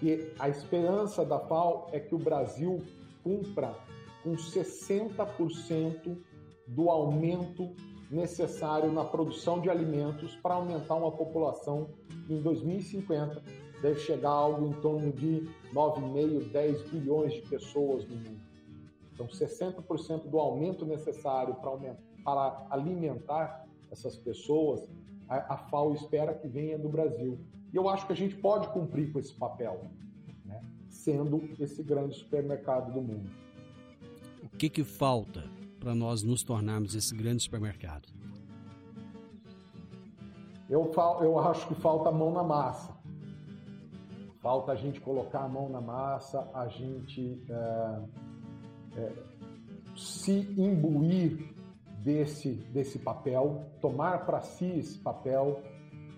que 0.00 0.32
a 0.38 0.48
esperança 0.48 1.24
da 1.24 1.38
FAO 1.38 1.88
é 1.92 2.00
que 2.00 2.14
o 2.14 2.18
Brasil 2.18 2.82
cumpra 3.22 3.74
com 4.22 4.32
60% 4.32 6.18
do 6.66 6.90
aumento 6.90 7.72
necessário 8.10 8.92
na 8.92 9.04
produção 9.04 9.60
de 9.60 9.70
alimentos 9.70 10.34
para 10.36 10.54
aumentar 10.54 10.94
uma 10.94 11.12
população 11.12 11.88
em 12.28 12.40
2050 12.40 13.42
deve 13.82 14.00
chegar 14.00 14.30
a 14.30 14.32
algo 14.32 14.66
em 14.66 14.72
torno 14.80 15.12
de 15.12 15.48
9,5, 15.72 16.50
10 16.50 16.90
bilhões 16.90 17.32
de 17.32 17.42
pessoas 17.42 18.06
no 18.08 18.16
mundo. 18.16 18.40
Então, 19.12 19.26
60% 19.26 20.28
do 20.28 20.38
aumento 20.38 20.84
necessário 20.86 21.54
para, 21.56 21.70
aumentar, 21.70 22.02
para 22.24 22.66
alimentar 22.70 23.66
essas 23.90 24.16
pessoas, 24.16 24.88
a, 25.28 25.54
a 25.54 25.56
FAO 25.56 25.92
espera 25.94 26.34
que 26.34 26.46
venha 26.46 26.78
do 26.78 26.88
Brasil. 26.88 27.38
E 27.72 27.76
eu 27.76 27.88
acho 27.88 28.06
que 28.06 28.12
a 28.12 28.16
gente 28.16 28.36
pode 28.36 28.68
cumprir 28.68 29.12
com 29.12 29.18
esse 29.18 29.34
papel, 29.34 29.90
né? 30.44 30.62
sendo 30.88 31.42
esse 31.58 31.82
grande 31.82 32.16
supermercado 32.16 32.92
do 32.92 33.02
mundo. 33.02 33.30
O 34.42 34.48
que, 34.56 34.68
que 34.68 34.84
falta 34.84 35.44
para 35.78 35.94
nós 35.94 36.22
nos 36.22 36.42
tornarmos 36.42 36.94
esse 36.94 37.14
grande 37.14 37.42
supermercado? 37.42 38.08
Eu, 40.68 40.92
eu 41.22 41.38
acho 41.38 41.66
que 41.66 41.74
falta 41.74 42.10
mão 42.10 42.32
na 42.32 42.42
massa. 42.42 42.97
Falta 44.40 44.72
a 44.72 44.76
gente 44.76 45.00
colocar 45.00 45.40
a 45.40 45.48
mão 45.48 45.68
na 45.68 45.80
massa, 45.80 46.48
a 46.54 46.68
gente 46.68 47.42
é, 47.50 48.00
é, 48.96 49.12
se 49.96 50.54
imbuir 50.56 51.54
desse, 52.02 52.52
desse 52.72 52.98
papel, 53.00 53.64
tomar 53.80 54.24
para 54.24 54.40
si 54.40 54.78
esse 54.78 54.98
papel 54.98 55.60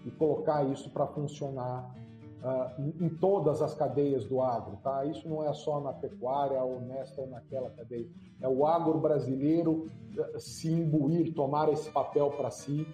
e 0.04 0.10
colocar 0.10 0.64
isso 0.64 0.90
para 0.90 1.06
funcionar 1.06 1.94
uh, 2.42 3.04
em 3.04 3.08
todas 3.08 3.62
as 3.62 3.74
cadeias 3.74 4.24
do 4.24 4.40
agro. 4.40 4.76
Tá? 4.82 5.04
Isso 5.04 5.28
não 5.28 5.44
é 5.44 5.52
só 5.52 5.80
na 5.80 5.92
pecuária 5.92 6.62
ou 6.62 6.80
nesta 6.80 7.20
ou 7.20 7.28
naquela 7.28 7.70
cadeia. 7.70 8.08
É 8.40 8.48
o 8.48 8.66
agro 8.66 8.98
brasileiro 8.98 9.88
uh, 10.16 10.38
se 10.38 10.70
imbuir, 10.70 11.34
tomar 11.34 11.68
esse 11.70 11.90
papel 11.90 12.30
para 12.30 12.50
si, 12.50 12.86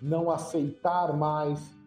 não 0.00 0.30
aceitar 0.30 1.16
mais 1.16 1.79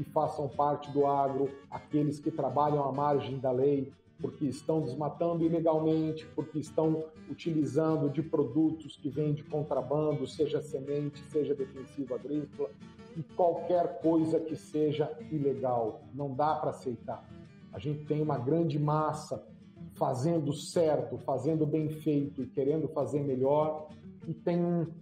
que 0.00 0.04
façam 0.12 0.48
parte 0.48 0.90
do 0.92 1.06
agro 1.06 1.50
aqueles 1.70 2.18
que 2.18 2.30
trabalham 2.30 2.82
à 2.82 2.90
margem 2.90 3.38
da 3.38 3.52
lei, 3.52 3.92
porque 4.18 4.46
estão 4.46 4.80
desmatando 4.80 5.44
ilegalmente, 5.44 6.24
porque 6.34 6.58
estão 6.58 7.04
utilizando 7.30 8.08
de 8.08 8.22
produtos 8.22 8.96
que 8.96 9.10
vêm 9.10 9.34
de 9.34 9.44
contrabando, 9.44 10.26
seja 10.26 10.62
semente, 10.62 11.22
seja 11.30 11.54
defensivo 11.54 12.14
agrícola, 12.14 12.70
e 13.14 13.22
qualquer 13.22 14.00
coisa 14.00 14.40
que 14.40 14.56
seja 14.56 15.12
ilegal. 15.30 16.00
Não 16.14 16.34
dá 16.34 16.54
para 16.54 16.70
aceitar. 16.70 17.22
A 17.70 17.78
gente 17.78 18.06
tem 18.06 18.22
uma 18.22 18.38
grande 18.38 18.78
massa 18.78 19.46
fazendo 19.92 20.50
certo, 20.54 21.18
fazendo 21.18 21.66
bem 21.66 21.90
feito 21.90 22.42
e 22.42 22.46
querendo 22.46 22.88
fazer 22.88 23.22
melhor, 23.22 23.88
e 24.26 24.32
tem 24.32 24.58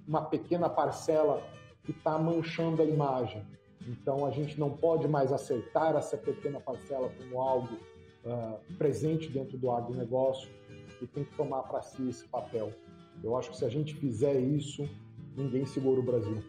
uma 0.08 0.22
pequena 0.22 0.68
parcela 0.68 1.40
que 1.84 1.92
está 1.92 2.18
manchando 2.18 2.82
a 2.82 2.84
imagem. 2.84 3.46
Então 3.88 4.26
a 4.26 4.30
gente 4.30 4.60
não 4.60 4.70
pode 4.70 5.08
mais 5.08 5.32
aceitar 5.32 5.96
essa 5.96 6.16
pequena 6.16 6.60
parcela 6.60 7.08
como 7.08 7.40
algo 7.40 7.74
uh, 8.24 8.74
presente 8.76 9.28
dentro 9.30 9.56
do 9.56 9.70
agronegócio 9.70 10.50
e 11.00 11.06
tem 11.06 11.24
que 11.24 11.34
tomar 11.34 11.62
para 11.62 11.80
si 11.80 12.06
esse 12.06 12.28
papel. 12.28 12.70
Eu 13.24 13.34
acho 13.36 13.50
que 13.50 13.56
se 13.56 13.64
a 13.64 13.68
gente 13.70 13.94
fizer 13.94 14.38
isso, 14.38 14.86
ninguém 15.34 15.64
segura 15.64 16.00
o 16.00 16.02
Brasil. 16.02 16.44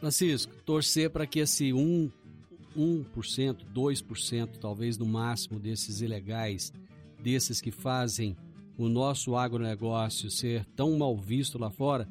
Francisco, 0.00 0.52
torcer 0.64 1.10
para 1.10 1.28
que 1.28 1.38
esse 1.38 1.72
1, 1.72 2.10
1%, 2.76 3.64
2%, 3.72 4.58
talvez 4.58 4.98
no 4.98 5.06
máximo 5.06 5.60
desses 5.60 6.00
ilegais, 6.00 6.72
desses 7.20 7.60
que 7.60 7.70
fazem 7.70 8.36
o 8.76 8.88
nosso 8.88 9.36
agronegócio 9.36 10.28
ser 10.28 10.64
tão 10.74 10.98
mal 10.98 11.16
visto 11.16 11.56
lá 11.56 11.70
fora, 11.70 12.08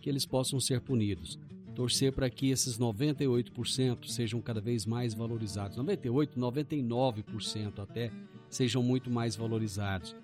que 0.00 0.08
eles 0.08 0.24
possam 0.24 0.58
ser 0.58 0.80
punidos 0.80 1.38
torcer 1.74 2.12
para 2.12 2.30
que 2.30 2.50
esses 2.50 2.78
98% 2.78 4.06
sejam 4.06 4.40
cada 4.40 4.60
vez 4.60 4.86
mais 4.86 5.12
valorizados. 5.12 5.76
98, 5.76 6.38
99% 6.38 7.80
até 7.82 8.10
sejam 8.48 8.82
muito 8.82 9.10
mais 9.10 9.36
valorizados. 9.36 10.14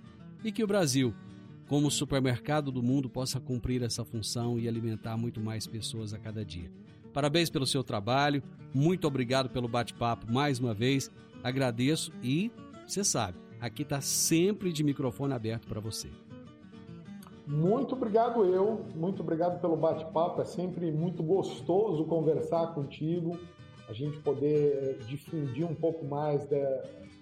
E 0.45 0.53
que 0.53 0.63
o 0.63 0.67
Brasil, 0.67 1.15
como 1.67 1.91
supermercado 1.91 2.71
do 2.71 2.83
mundo, 2.83 3.11
possa 3.11 3.41
cumprir 3.41 3.83
essa 3.83 4.05
função 4.05 4.59
e 4.59 4.69
alimentar 4.69 5.17
muito 5.17 5.41
mais 5.41 5.67
pessoas 5.67 6.15
a 6.15 6.19
cada 6.19 6.45
dia. 6.45 6.71
Parabéns 7.13 7.51
pelo 7.51 7.67
seu 7.67 7.83
trabalho, 7.83 8.43
muito 8.73 9.07
obrigado 9.07 9.51
pelo 9.51 9.69
bate-papo 9.69 10.33
mais 10.33 10.61
uma 10.61 10.73
vez. 10.73 11.11
Agradeço 11.43 12.13
e 12.23 12.51
você 12.87 13.03
sabe, 13.03 13.39
aqui 13.61 13.83
está 13.83 14.01
sempre 14.01 14.73
de 14.73 14.85
microfone 14.85 15.33
aberto 15.33 15.67
para 15.67 15.81
você. 15.81 16.09
Muito 17.47 17.95
obrigado 17.95 18.45
eu, 18.45 18.85
muito 18.95 19.23
obrigado 19.23 19.61
pelo 19.61 19.77
bate-papo. 19.77 20.41
É 20.41 20.45
sempre 20.45 20.91
muito 20.93 21.23
gostoso 21.23 22.05
conversar 22.05 22.75
contigo, 22.75 23.39
a 23.89 23.93
gente 23.93 24.19
poder 24.21 24.99
eh, 25.01 25.05
difundir 25.05 25.67
um 25.67 25.75
pouco 25.75 26.05
mais 26.05 26.47
de, 26.47 26.61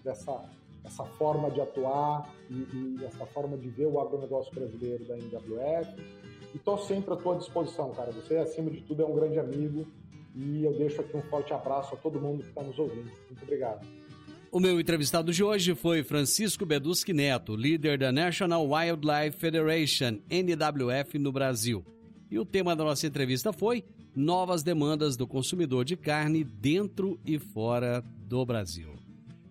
dessa 0.05 0.45
essa 0.85 1.05
forma 1.05 1.51
de 1.51 1.61
atuar 1.61 2.35
e, 2.51 2.55
e, 2.55 3.05
essa 3.05 3.27
forma 3.27 3.57
de 3.57 3.69
ver 3.69 3.87
o 3.87 4.01
agronegócio 4.01 4.53
brasileiro 4.55 5.05
da 5.05 5.17
NWF. 5.17 6.01
E 6.55 6.57
estou 6.57 6.79
sempre 6.79 7.13
à 7.13 7.17
tua 7.17 7.37
disposição, 7.37 7.91
cara. 7.91 8.11
Você, 8.13 8.37
acima 8.37 8.71
de 8.71 8.81
tudo, 8.81 9.03
é 9.03 9.07
um 9.07 9.15
grande 9.15 9.39
amigo 9.39 9.87
e 10.35 10.65
eu 10.65 10.73
deixo 10.73 11.01
aqui 11.01 11.17
um 11.17 11.23
forte 11.23 11.53
abraço 11.53 11.95
a 11.95 11.99
todo 11.99 12.21
mundo 12.21 12.43
que 12.43 12.49
está 12.49 12.63
nos 12.63 12.79
ouvindo. 12.79 13.11
Muito 13.29 13.43
obrigado. 13.43 13.87
O 14.51 14.59
meu 14.59 14.81
entrevistado 14.81 15.31
de 15.31 15.45
hoje 15.45 15.75
foi 15.75 16.03
Francisco 16.03 16.65
Beduski 16.65 17.13
Neto, 17.13 17.55
líder 17.55 17.99
da 17.99 18.11
National 18.11 18.67
Wildlife 18.67 19.37
Federation, 19.39 20.21
NWF, 20.31 21.19
no 21.19 21.31
Brasil. 21.31 21.85
E 22.31 22.39
o 22.39 22.47
tema 22.47 22.75
da 22.75 22.83
nossa 22.83 23.07
entrevista 23.07 23.53
foi 23.53 23.85
Novas 24.17 24.63
demandas 24.63 25.19
do 25.19 25.27
consumidor 25.27 25.85
de 25.85 25.97
carne 25.97 26.43
dentro 26.43 27.21
e 27.27 27.39
fora 27.39 28.03
do 28.27 28.45
Brasil. 28.47 28.95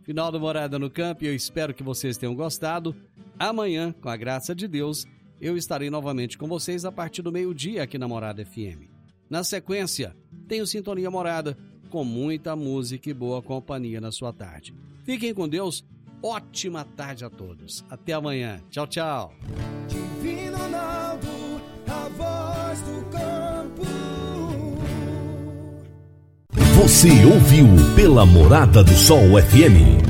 Final 0.02 0.32
do 0.32 0.40
Morada 0.40 0.80
no 0.80 0.90
Campo 0.90 1.24
eu 1.24 1.36
espero 1.36 1.76
que 1.76 1.84
vocês 1.84 2.18
tenham 2.18 2.34
gostado. 2.34 2.96
Amanhã, 3.38 3.94
com 4.02 4.10
a 4.10 4.18
graça 4.18 4.56
de 4.56 4.68
Deus, 4.68 5.06
eu 5.40 5.56
estarei 5.56 5.92
novamente 5.92 6.40
com 6.40 6.48
vocês 6.48 6.86
a 6.86 6.92
partir 6.92 7.22
do 7.22 7.32
meio-dia 7.32 7.84
aqui 7.84 8.00
na 8.00 8.08
Morada 8.08 8.44
FM. 8.44 8.90
Na 9.30 9.44
sequência, 9.44 10.16
tenho 10.48 10.66
Sintonia 10.66 11.12
Morada 11.12 11.56
com 11.88 12.04
muita 12.04 12.56
música 12.56 13.10
e 13.10 13.14
boa 13.14 13.42
companhia 13.42 14.00
na 14.00 14.12
sua 14.12 14.32
tarde. 14.32 14.74
Fiquem 15.04 15.34
com 15.34 15.48
Deus. 15.48 15.84
Ótima 16.22 16.84
tarde 16.84 17.24
a 17.24 17.30
todos. 17.30 17.86
Até 17.90 18.14
amanhã. 18.14 18.60
Tchau, 18.70 18.88
tchau. 18.88 19.34
Divino 19.88 20.58
Ronaldo, 20.58 21.28
a 21.88 22.10
voz 22.10 22.82
do 22.82 23.06
campo. 23.10 23.84
Você 26.82 27.26
ouviu 27.26 27.68
pela 27.96 28.26
Morada 28.26 28.84
do 28.84 28.94
Sol 28.94 29.42
FM. 29.42 30.06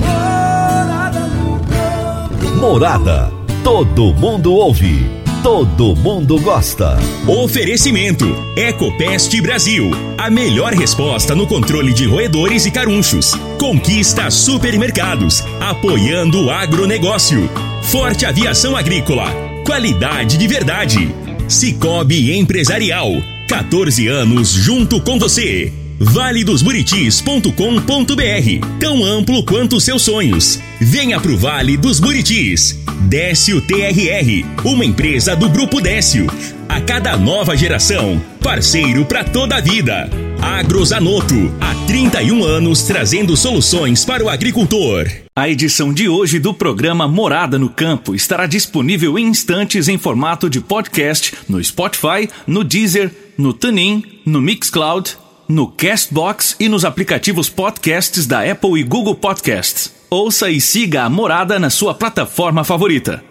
Morada. 2.59 3.31
Todo 3.63 4.13
mundo 4.13 4.53
ouve 4.53 5.26
todo 5.47 5.95
mundo 5.95 6.37
gosta. 6.41 6.99
Oferecimento: 7.25 8.25
Ecopest 8.57 9.33
Brasil. 9.39 9.89
A 10.17 10.29
melhor 10.29 10.73
resposta 10.73 11.33
no 11.33 11.47
controle 11.47 11.93
de 11.93 12.05
roedores 12.05 12.65
e 12.65 12.71
carunchos. 12.71 13.31
Conquista 13.57 14.29
supermercados, 14.29 15.41
apoiando 15.61 16.43
o 16.43 16.51
agronegócio. 16.51 17.49
Forte 17.83 18.25
Aviação 18.25 18.75
Agrícola. 18.75 19.31
Qualidade 19.65 20.37
de 20.37 20.45
verdade. 20.49 21.15
Cicobi 21.47 22.37
Empresarial. 22.37 23.09
14 23.47 24.05
anos 24.05 24.51
junto 24.51 24.99
com 24.99 25.17
você 25.17 25.71
valedosburitis.com.br 25.99 28.79
Tão 28.81 29.05
amplo 29.05 29.45
quanto 29.45 29.79
seus 29.79 30.01
sonhos. 30.01 30.59
Venha 30.81 31.21
pro 31.21 31.37
Vale 31.37 31.77
dos 31.77 32.01
Buritis. 32.01 32.77
Décio 33.01 33.61
TRR, 33.61 34.43
uma 34.65 34.83
empresa 34.83 35.35
do 35.35 35.47
Grupo 35.47 35.79
Décio. 35.79 36.27
A 36.67 36.81
cada 36.81 37.15
nova 37.15 37.55
geração, 37.55 38.21
parceiro 38.41 39.05
para 39.05 39.23
toda 39.23 39.55
a 39.55 39.61
vida. 39.61 40.09
Agrozanoto, 40.41 41.35
há 41.61 41.73
31 41.85 42.43
anos 42.43 42.83
trazendo 42.83 43.37
soluções 43.37 44.03
para 44.03 44.25
o 44.25 44.29
agricultor. 44.29 45.07
A 45.35 45.47
edição 45.47 45.93
de 45.93 46.09
hoje 46.09 46.39
do 46.39 46.53
programa 46.53 47.07
Morada 47.07 47.57
no 47.57 47.69
Campo 47.69 48.13
estará 48.13 48.45
disponível 48.45 49.17
em 49.17 49.27
instantes 49.27 49.87
em 49.87 49.97
formato 49.97 50.49
de 50.49 50.59
podcast 50.59 51.33
no 51.47 51.63
Spotify, 51.63 52.27
no 52.45 52.63
Deezer, 52.63 53.11
no 53.37 53.53
TuneIn, 53.53 54.03
no 54.25 54.41
Mixcloud 54.41 55.15
no 55.47 55.67
Castbox 55.67 56.57
e 56.59 56.67
nos 56.67 56.83
aplicativos 56.83 57.47
podcasts 57.47 58.27
da 58.27 58.43
Apple 58.51 58.77
e 58.77 58.83
Google 58.83 59.15
Podcasts. 59.15 59.96
Ouça 60.09 60.49
e 60.49 60.61
siga 60.61 61.03
a 61.03 61.09
Morada 61.09 61.59
na 61.59 61.69
sua 61.69 61.93
plataforma 61.93 62.63
favorita. 62.63 63.21